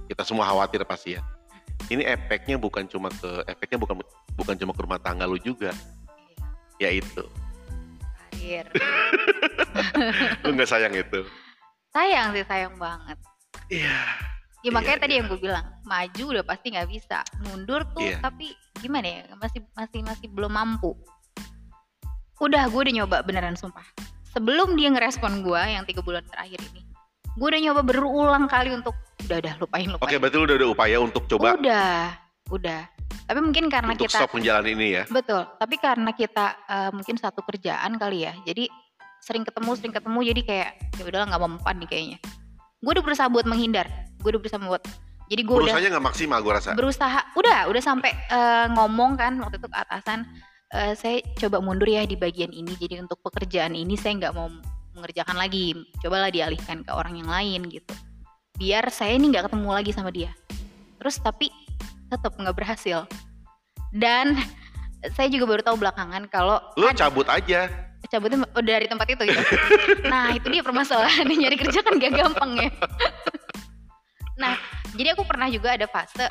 Kita 0.08 0.22
semua 0.24 0.48
khawatir 0.48 0.80
pasti 0.88 1.20
ya. 1.20 1.22
Ini 1.92 2.08
efeknya 2.08 2.56
bukan 2.56 2.88
cuma 2.88 3.12
ke 3.12 3.44
efeknya 3.44 3.76
bukan 3.76 4.00
bukan 4.38 4.54
cuma 4.56 4.72
ke 4.72 4.80
rumah 4.80 5.00
tangga 5.02 5.28
lu 5.28 5.36
juga. 5.36 5.76
Ya 6.80 6.88
itu. 6.88 7.28
Karir. 8.42 8.66
Lu 10.44 10.50
nggak 10.58 10.66
sayang 10.68 10.94
itu. 10.98 11.22
Sayang 11.94 12.34
sih 12.34 12.44
sayang 12.48 12.74
banget. 12.74 13.18
Iya. 13.70 14.00
Ya 14.62 14.70
makanya 14.70 14.94
Iya, 14.94 15.02
tadi 15.02 15.12
iya. 15.12 15.18
yang 15.18 15.26
gue 15.26 15.40
bilang 15.40 15.64
maju 15.82 16.24
udah 16.30 16.44
pasti 16.46 16.66
nggak 16.70 16.88
bisa, 16.88 17.18
mundur 17.42 17.82
tuh 17.90 18.06
Iya. 18.06 18.22
tapi 18.22 18.54
gimana 18.78 19.06
ya 19.06 19.20
masih 19.34 19.60
masih 19.74 20.00
masih 20.00 20.26
belum 20.30 20.54
mampu. 20.54 20.94
Udah 22.38 22.66
gue 22.66 22.80
udah 22.80 22.94
nyoba 22.94 23.16
beneran 23.22 23.54
sumpah. 23.54 23.82
Sebelum 24.32 24.74
dia 24.74 24.88
ngerespon 24.88 25.42
gue 25.42 25.60
yang 25.60 25.84
tiga 25.84 26.00
bulan 26.00 26.24
terakhir 26.24 26.58
ini, 26.72 26.82
gue 27.36 27.46
udah 27.46 27.60
nyoba 27.60 27.80
berulang 27.84 28.46
kali 28.46 28.72
untuk 28.72 28.94
udah 29.22 29.38
udah 29.38 29.54
lupain 29.58 29.86
lupain. 29.86 30.08
Oke, 30.08 30.16
berarti 30.18 30.36
lu 30.36 30.44
udah 30.46 30.56
ada 30.56 30.66
upaya 30.66 30.96
untuk 30.98 31.22
coba 31.28 31.54
Udah, 31.54 32.16
udah. 32.48 32.82
Tapi 33.22 33.38
mungkin 33.38 33.70
karena 33.70 33.92
untuk 33.94 34.08
kita 34.08 34.24
stop 34.24 34.34
menjalani 34.34 34.70
ini 34.74 34.88
ya. 34.94 35.04
betul. 35.06 35.42
Tapi 35.46 35.74
karena 35.78 36.10
kita 36.10 36.46
eh, 36.64 36.90
mungkin 36.90 37.16
satu 37.16 37.42
kerjaan 37.42 37.98
kali 37.98 38.26
ya, 38.26 38.34
jadi 38.42 38.66
sering 39.22 39.46
ketemu 39.46 39.70
sering 39.78 39.94
ketemu 39.94 40.18
jadi 40.34 40.40
kayak 40.42 40.70
ya 40.98 41.02
udahlah 41.06 41.26
nggak 41.30 41.42
mempan 41.44 41.74
nih 41.78 41.88
kayaknya. 41.88 42.18
Gue 42.82 42.90
udah 42.98 43.04
berusaha 43.04 43.28
buat 43.30 43.46
menghindar. 43.46 43.86
Gue 44.22 44.30
udah 44.32 44.40
berusaha 44.40 44.62
buat 44.62 44.82
jadi 45.32 45.42
gue 45.48 45.56
udah 45.64 45.80
nggak 45.96 46.06
maksimal 46.12 46.38
gue 46.44 46.52
rasa. 46.52 46.76
berusaha 46.76 47.20
udah 47.40 47.72
udah 47.72 47.82
sampai 47.82 48.12
eh, 48.12 48.66
ngomong 48.76 49.16
kan 49.16 49.32
waktu 49.40 49.56
itu 49.56 49.68
ke 49.72 49.76
atasan 49.80 50.28
eh, 50.76 50.92
saya 50.92 51.24
coba 51.40 51.64
mundur 51.64 51.88
ya 51.88 52.04
di 52.04 52.20
bagian 52.20 52.52
ini 52.52 52.76
jadi 52.76 53.00
untuk 53.00 53.24
pekerjaan 53.24 53.72
ini 53.72 53.96
saya 53.96 54.20
nggak 54.20 54.34
mau 54.36 54.52
mengerjakan 54.92 55.40
lagi 55.40 55.72
cobalah 56.04 56.28
dialihkan 56.28 56.84
ke 56.84 56.92
orang 56.92 57.16
yang 57.16 57.32
lain 57.32 57.64
gitu 57.72 57.96
biar 58.60 58.92
saya 58.92 59.16
ini 59.16 59.32
nggak 59.32 59.48
ketemu 59.48 59.68
lagi 59.72 59.90
sama 59.96 60.12
dia 60.12 60.30
terus 61.00 61.16
tapi 61.16 61.48
tetap 62.12 62.36
nggak 62.36 62.52
berhasil 62.52 63.08
dan 63.96 64.36
saya 65.16 65.32
juga 65.32 65.48
baru 65.48 65.62
tahu 65.64 65.80
belakangan 65.80 66.28
kalau 66.28 66.60
Lu 66.76 66.86
kan 66.92 67.08
cabut 67.08 67.26
aja. 67.32 67.72
cabutnya 68.12 68.44
oh, 68.52 68.60
dari 68.60 68.84
tempat 68.90 69.08
itu 69.08 69.24
gitu. 69.24 69.40
nah 70.12 70.34
itu 70.36 70.44
dia 70.52 70.60
permasalahan 70.60 71.24
nyari 71.24 71.56
kerja 71.56 71.80
kan 71.80 71.96
gak 71.96 72.12
gampang 72.12 72.50
ya. 72.60 72.68
Nah 74.40 74.56
jadi 74.96 75.16
aku 75.16 75.24
pernah 75.24 75.48
juga 75.48 75.76
ada 75.76 75.88
fase 75.88 76.26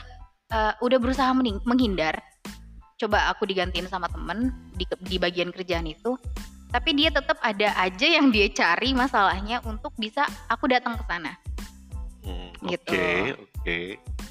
eh, 0.52 0.74
udah 0.82 0.98
berusaha 1.02 1.32
menghindar. 1.66 2.22
Coba 3.02 3.34
aku 3.34 3.50
digantiin 3.50 3.90
sama 3.90 4.06
temen 4.14 4.54
di, 4.78 4.86
di 5.10 5.18
bagian 5.18 5.50
kerjaan 5.50 5.90
itu. 5.90 6.14
Tapi 6.72 6.96
dia 6.96 7.10
tetap 7.12 7.36
ada 7.44 7.76
aja 7.76 8.08
yang 8.08 8.32
dia 8.32 8.48
cari 8.48 8.96
masalahnya 8.96 9.60
untuk 9.68 9.92
bisa 10.00 10.24
aku 10.48 10.70
datang 10.72 10.96
ke 10.96 11.04
sana. 11.10 11.34
Hmm, 12.22 12.52
Gitu. 12.70 12.94
Oke, 12.94 13.34
oke. 13.36 13.78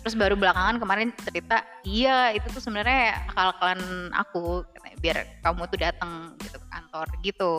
Terus 0.00 0.14
baru 0.16 0.38
belakangan 0.38 0.78
kemarin 0.80 1.10
cerita, 1.18 1.66
iya 1.84 2.32
itu 2.32 2.46
tuh 2.48 2.62
sebenarnya 2.62 3.26
akal-akalan 3.34 4.08
aku 4.16 4.64
biar 5.02 5.26
kamu 5.44 5.68
tuh 5.68 5.80
datang 5.80 6.12
gitu 6.40 6.56
ke 6.56 6.68
kantor 6.70 7.06
gitu. 7.20 7.52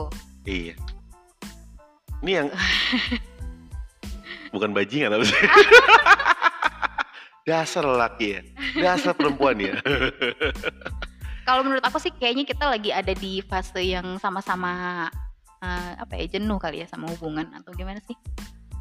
Iya. 0.48 0.74
Ini 2.24 2.32
yang 2.32 2.48
bukan 4.52 4.76
bajingan 4.76 5.16
apa 5.16 5.26
sih? 5.26 5.36
Dasar 7.48 7.84
lelaki 7.84 8.38
ya. 8.38 8.42
Dasar 8.78 9.18
perempuan 9.18 9.58
ya. 9.58 9.74
Kalau 11.48 11.66
menurut 11.66 11.82
aku 11.82 11.98
sih 11.98 12.14
kayaknya 12.14 12.46
kita 12.46 12.70
lagi 12.70 12.94
ada 12.94 13.18
di 13.18 13.42
fase 13.42 13.82
yang 13.82 14.22
sama-sama 14.22 15.10
eh, 15.58 15.92
apa 15.98 16.14
ya 16.22 16.38
jenuh 16.38 16.62
kali 16.62 16.86
ya 16.86 16.88
sama 16.88 17.10
hubungan 17.10 17.50
atau 17.58 17.74
gimana 17.74 17.98
sih? 18.06 18.14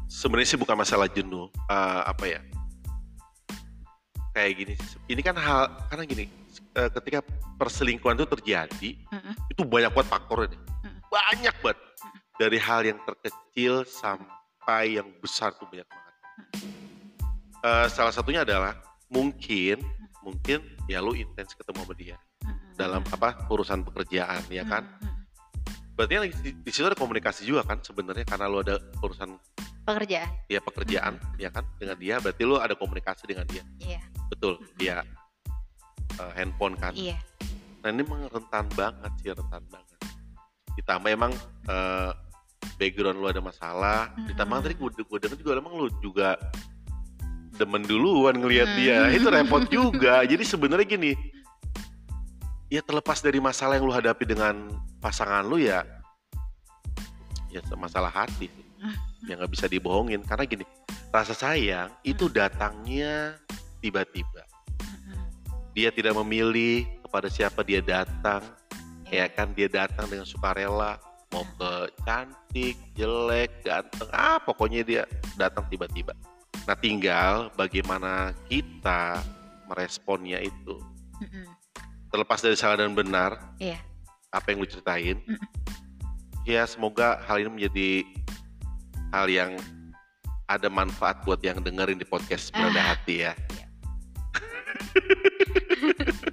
Sebenarnya 0.05 0.53
sih 0.53 0.59
bukan 0.61 0.77
masalah 0.77 1.09
jenuh. 1.09 1.49
Eh, 1.49 2.01
apa 2.05 2.23
ya? 2.29 2.39
Kayak 4.37 4.51
gini. 4.61 4.73
Ini 5.09 5.21
kan 5.25 5.35
hal 5.35 5.61
karena 5.89 6.05
gini. 6.05 6.25
eh, 6.71 6.87
ketika 7.01 7.19
perselingkuhan 7.59 8.15
itu 8.15 8.27
terjadi, 8.39 8.89
Mm-mm. 9.11 9.33
itu 9.51 9.61
banyak 9.67 9.91
banget 9.91 10.07
faktornya. 10.07 10.59
Mm. 10.87 10.99
Banyak 11.11 11.55
banget. 11.59 11.79
Dari 12.39 12.57
hal 12.61 12.79
yang 12.87 12.99
terkecil 13.03 13.83
sampai 13.83 14.40
yang 14.87 15.07
besar 15.19 15.51
tuh 15.57 15.67
banyak 15.67 15.85
banget. 15.85 16.13
Eh, 17.61 17.87
salah 17.93 18.13
satunya 18.13 18.41
adalah 18.41 18.77
mungkin 19.11 19.81
mungkin 20.21 20.61
ya 20.85 21.01
lu 21.01 21.17
intens 21.17 21.53
ketemu 21.57 21.85
sama 21.85 21.95
dia. 21.97 22.17
Dalam 22.77 23.05
apa 23.13 23.45
urusan 23.49 23.85
pekerjaan 23.85 24.41
ya 24.49 24.65
kan? 24.65 24.85
Berarti 25.93 26.33
di, 26.41 26.49
di 26.61 26.71
situ 26.73 26.87
ada 26.87 26.97
komunikasi 26.97 27.45
juga 27.45 27.67
kan 27.67 27.83
sebenarnya 27.83 28.25
karena 28.25 28.49
lu 28.49 28.63
ada 28.63 28.81
urusan 29.05 29.37
Pekerjaan, 29.81 30.29
ya 30.45 30.61
pekerjaan 30.61 31.17
ya 31.41 31.49
kan? 31.49 31.65
Dengan 31.81 31.97
dia 31.97 32.21
berarti 32.21 32.45
lu 32.45 32.61
ada 32.61 32.77
komunikasi 32.77 33.25
dengan 33.25 33.49
dia. 33.49 33.65
Iya, 33.81 34.01
betul 34.29 34.61
dia 34.77 35.01
eh, 36.21 36.31
handphone 36.37 36.77
kan? 36.77 36.93
Iya, 36.93 37.17
nah 37.81 37.89
ini 37.89 38.05
memang 38.05 38.29
rentan 38.29 38.69
banget 38.77 39.11
sih 39.25 39.33
rentan 39.33 39.65
banget. 39.73 39.97
Ditambah 40.77 41.09
emang 41.09 41.33
eh, 41.65 42.13
background 42.77 43.17
lu 43.21 43.27
ada 43.29 43.41
masalah 43.41 44.09
ditambah 44.25 44.57
Mm-mm. 44.57 44.65
tadi 44.65 44.75
gue 44.77 44.89
gue 45.05 45.19
denger 45.21 45.37
juga 45.37 45.51
emang 45.57 45.73
lu 45.77 45.87
juga 46.01 46.37
demen 47.57 47.83
duluan 47.85 48.37
ngelihat 48.37 48.69
Mm. 48.73 48.77
dia 48.77 48.99
itu 49.13 49.27
repot 49.29 49.63
juga 49.77 50.25
jadi 50.25 50.41
sebenarnya 50.41 50.87
gini 50.87 51.11
ya 52.71 52.81
terlepas 52.81 53.21
dari 53.21 53.37
masalah 53.37 53.77
yang 53.77 53.85
lu 53.85 53.93
hadapi 53.93 54.23
dengan 54.25 54.71
pasangan 55.03 55.45
lu 55.45 55.61
ya 55.61 55.85
ya 57.51 57.61
masalah 57.77 58.09
hati 58.09 58.49
Mm. 58.81 58.97
yang 59.29 59.37
nggak 59.37 59.53
bisa 59.53 59.69
dibohongin 59.69 60.25
karena 60.25 60.45
gini 60.49 60.65
rasa 61.13 61.37
sayang 61.37 61.91
itu 62.01 62.25
datangnya 62.31 63.37
tiba-tiba 63.83 64.47
dia 65.71 65.87
tidak 65.93 66.17
memilih 66.19 66.83
kepada 67.05 67.27
siapa 67.29 67.61
dia 67.61 67.79
datang 67.83 68.41
ya 69.11 69.27
Iya. 69.27 69.35
kan 69.35 69.51
dia 69.51 69.67
datang 69.67 70.07
dengan 70.07 70.23
sukarela 70.23 70.95
mau 71.31 71.47
ke 71.55 71.71
cantik 72.03 72.75
jelek 72.93 73.51
ganteng 73.63 74.09
ah 74.11 74.37
pokoknya 74.37 74.81
dia 74.83 75.03
datang 75.35 75.63
tiba-tiba 75.67 76.11
nah 76.63 76.75
tinggal 76.75 77.49
bagaimana 77.55 78.35
kita 78.45 79.23
meresponnya 79.65 80.37
itu 80.39 80.75
Mm-mm. 81.17 81.47
terlepas 82.11 82.39
dari 82.39 82.53
salah 82.53 82.77
dan 82.77 82.91
benar 82.91 83.39
Iya. 83.57 83.79
apa 84.29 84.51
yang 84.51 84.59
lu 84.59 84.67
ceritain 84.67 85.17
Mm-mm. 85.23 85.49
ya 86.43 86.67
semoga 86.67 87.23
hal 87.23 87.39
ini 87.39 87.49
menjadi 87.49 87.89
hal 89.11 89.27
yang 89.27 89.51
ada 90.45 90.67
manfaat 90.67 91.23
buat 91.23 91.39
yang 91.39 91.63
dengerin 91.63 91.95
di 91.95 92.03
podcast 92.03 92.51
Beranda 92.51 92.83
Ah, 92.83 92.87
Hati 92.91 93.15
ya 93.23 93.33
iya. 93.55 93.65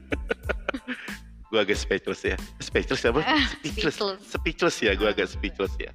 gue 1.49 1.59
agak 1.59 1.77
speechless 1.77 2.21
ya 2.23 2.37
speechless 2.61 3.03
apa 3.05 3.25
Ah, 3.25 3.45
speechless 3.57 3.97
speechless. 4.29 4.77
ya 4.85 4.93
gue 4.93 5.09
agak 5.09 5.29
speechless 5.29 5.73
ya 5.81 5.93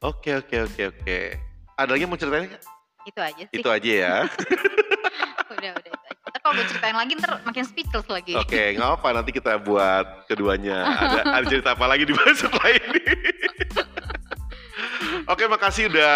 oke 0.00 0.30
oke 0.40 0.56
oke 0.70 0.82
oke 0.94 1.18
ada 1.74 1.90
lagi 1.90 2.06
mau 2.06 2.14
ceritain 2.14 2.46
nggak? 2.46 2.62
Itu 3.04 3.20
aja 3.20 3.42
sih. 3.44 3.56
Itu 3.60 3.68
aja 3.68 3.92
ya. 3.92 4.14
Udah, 5.54 5.70
udah 5.76 5.86
itu 5.86 5.92
aja. 5.92 6.22
Ntar 6.24 6.40
kalau 6.40 6.54
gue 6.56 6.66
ceritain 6.66 6.96
lagi 6.96 7.12
ntar 7.20 7.30
makin 7.44 7.64
speechless 7.68 8.06
lagi. 8.08 8.32
Oke, 8.32 8.74
nggak 8.74 8.90
apa 8.96 9.08
nanti 9.12 9.30
kita 9.30 9.60
buat 9.60 10.24
keduanya. 10.24 10.88
Ada, 10.88 11.20
ada 11.30 11.44
cerita 11.46 11.68
apa 11.76 11.84
lagi 11.84 12.08
di 12.08 12.14
setelah 12.32 12.70
ini? 12.72 13.02
Oke, 15.30 15.44
makasih 15.46 15.88
udah 15.92 16.14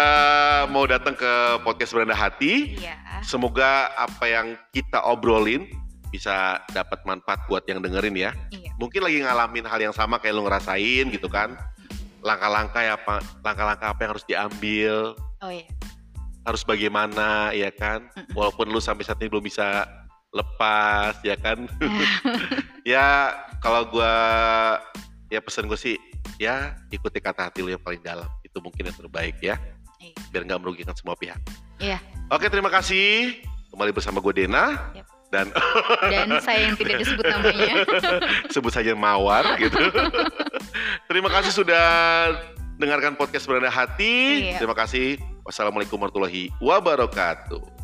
mau 0.69 0.83
datang 0.85 1.13
ke 1.13 1.31
podcast 1.61 1.93
Beranda 1.93 2.17
Hati. 2.17 2.77
Iya. 2.77 2.97
Semoga 3.21 3.93
apa 3.93 4.25
yang 4.25 4.57
kita 4.73 5.03
obrolin 5.05 5.69
bisa 6.09 6.61
dapat 6.73 7.01
manfaat 7.05 7.45
buat 7.45 7.63
yang 7.69 7.79
dengerin 7.81 8.17
ya. 8.17 8.31
Iya. 8.49 8.71
Mungkin 8.81 9.01
lagi 9.05 9.21
ngalamin 9.21 9.65
hal 9.65 9.79
yang 9.79 9.95
sama 9.95 10.17
kayak 10.17 10.35
lu 10.37 10.43
ngerasain 10.45 11.05
gitu 11.13 11.29
kan. 11.29 11.53
Langkah-langkah 12.25 12.81
ya 12.83 12.93
apa 12.99 13.23
langkah-langkah 13.45 13.87
apa 13.95 13.99
yang 14.03 14.11
harus 14.11 14.27
diambil, 14.27 15.15
Oh 15.39 15.51
iya. 15.53 15.65
harus 16.43 16.65
bagaimana 16.67 17.55
ya 17.55 17.71
kan. 17.71 18.09
Walaupun 18.35 18.67
lu 18.73 18.81
sampai 18.83 19.07
saat 19.07 19.21
ini 19.21 19.31
belum 19.31 19.45
bisa 19.45 19.87
lepas 20.35 21.15
ya 21.23 21.37
kan. 21.39 21.69
ya 22.87 23.33
kalau 23.63 23.87
gua 23.87 24.13
ya 25.29 25.39
pesan 25.39 25.69
gue 25.69 25.77
sih 25.77 25.95
ya 26.41 26.73
ikuti 26.89 27.21
kata 27.21 27.47
hati 27.47 27.61
lu 27.61 27.71
yang 27.71 27.81
paling 27.81 28.01
dalam. 28.01 28.27
Itu 28.43 28.59
mungkin 28.59 28.89
yang 28.89 28.97
terbaik 28.97 29.37
ya. 29.39 29.55
Iya. 30.01 30.15
Biar 30.33 30.43
nggak 30.49 30.59
merugikan 30.59 30.95
semua 30.97 31.13
pihak. 31.15 31.39
Iya. 31.79 32.01
Oke, 32.29 32.51
terima 32.51 32.69
kasih. 32.69 33.41
Kembali 33.69 33.93
bersama 33.93 34.17
gue 34.19 34.33
Dena 34.33 34.91
Yap. 34.97 35.18
Dan 35.29 35.53
Dan 36.13 36.27
saya 36.41 36.69
yang 36.69 36.75
tidak 36.75 37.05
disebut 37.05 37.25
namanya. 37.25 37.85
sebut 38.53 38.71
saja 38.73 38.93
Mawar 38.97 39.57
gitu. 39.61 39.77
terima 41.09 41.29
kasih 41.29 41.53
sudah 41.53 41.85
dengarkan 42.81 43.13
podcast 43.15 43.45
Beranda 43.45 43.69
Hati. 43.69 44.49
Iya. 44.53 44.57
Terima 44.61 44.75
kasih. 44.75 45.21
Wassalamualaikum 45.45 45.97
warahmatullahi 45.97 46.53
wabarakatuh. 46.61 47.78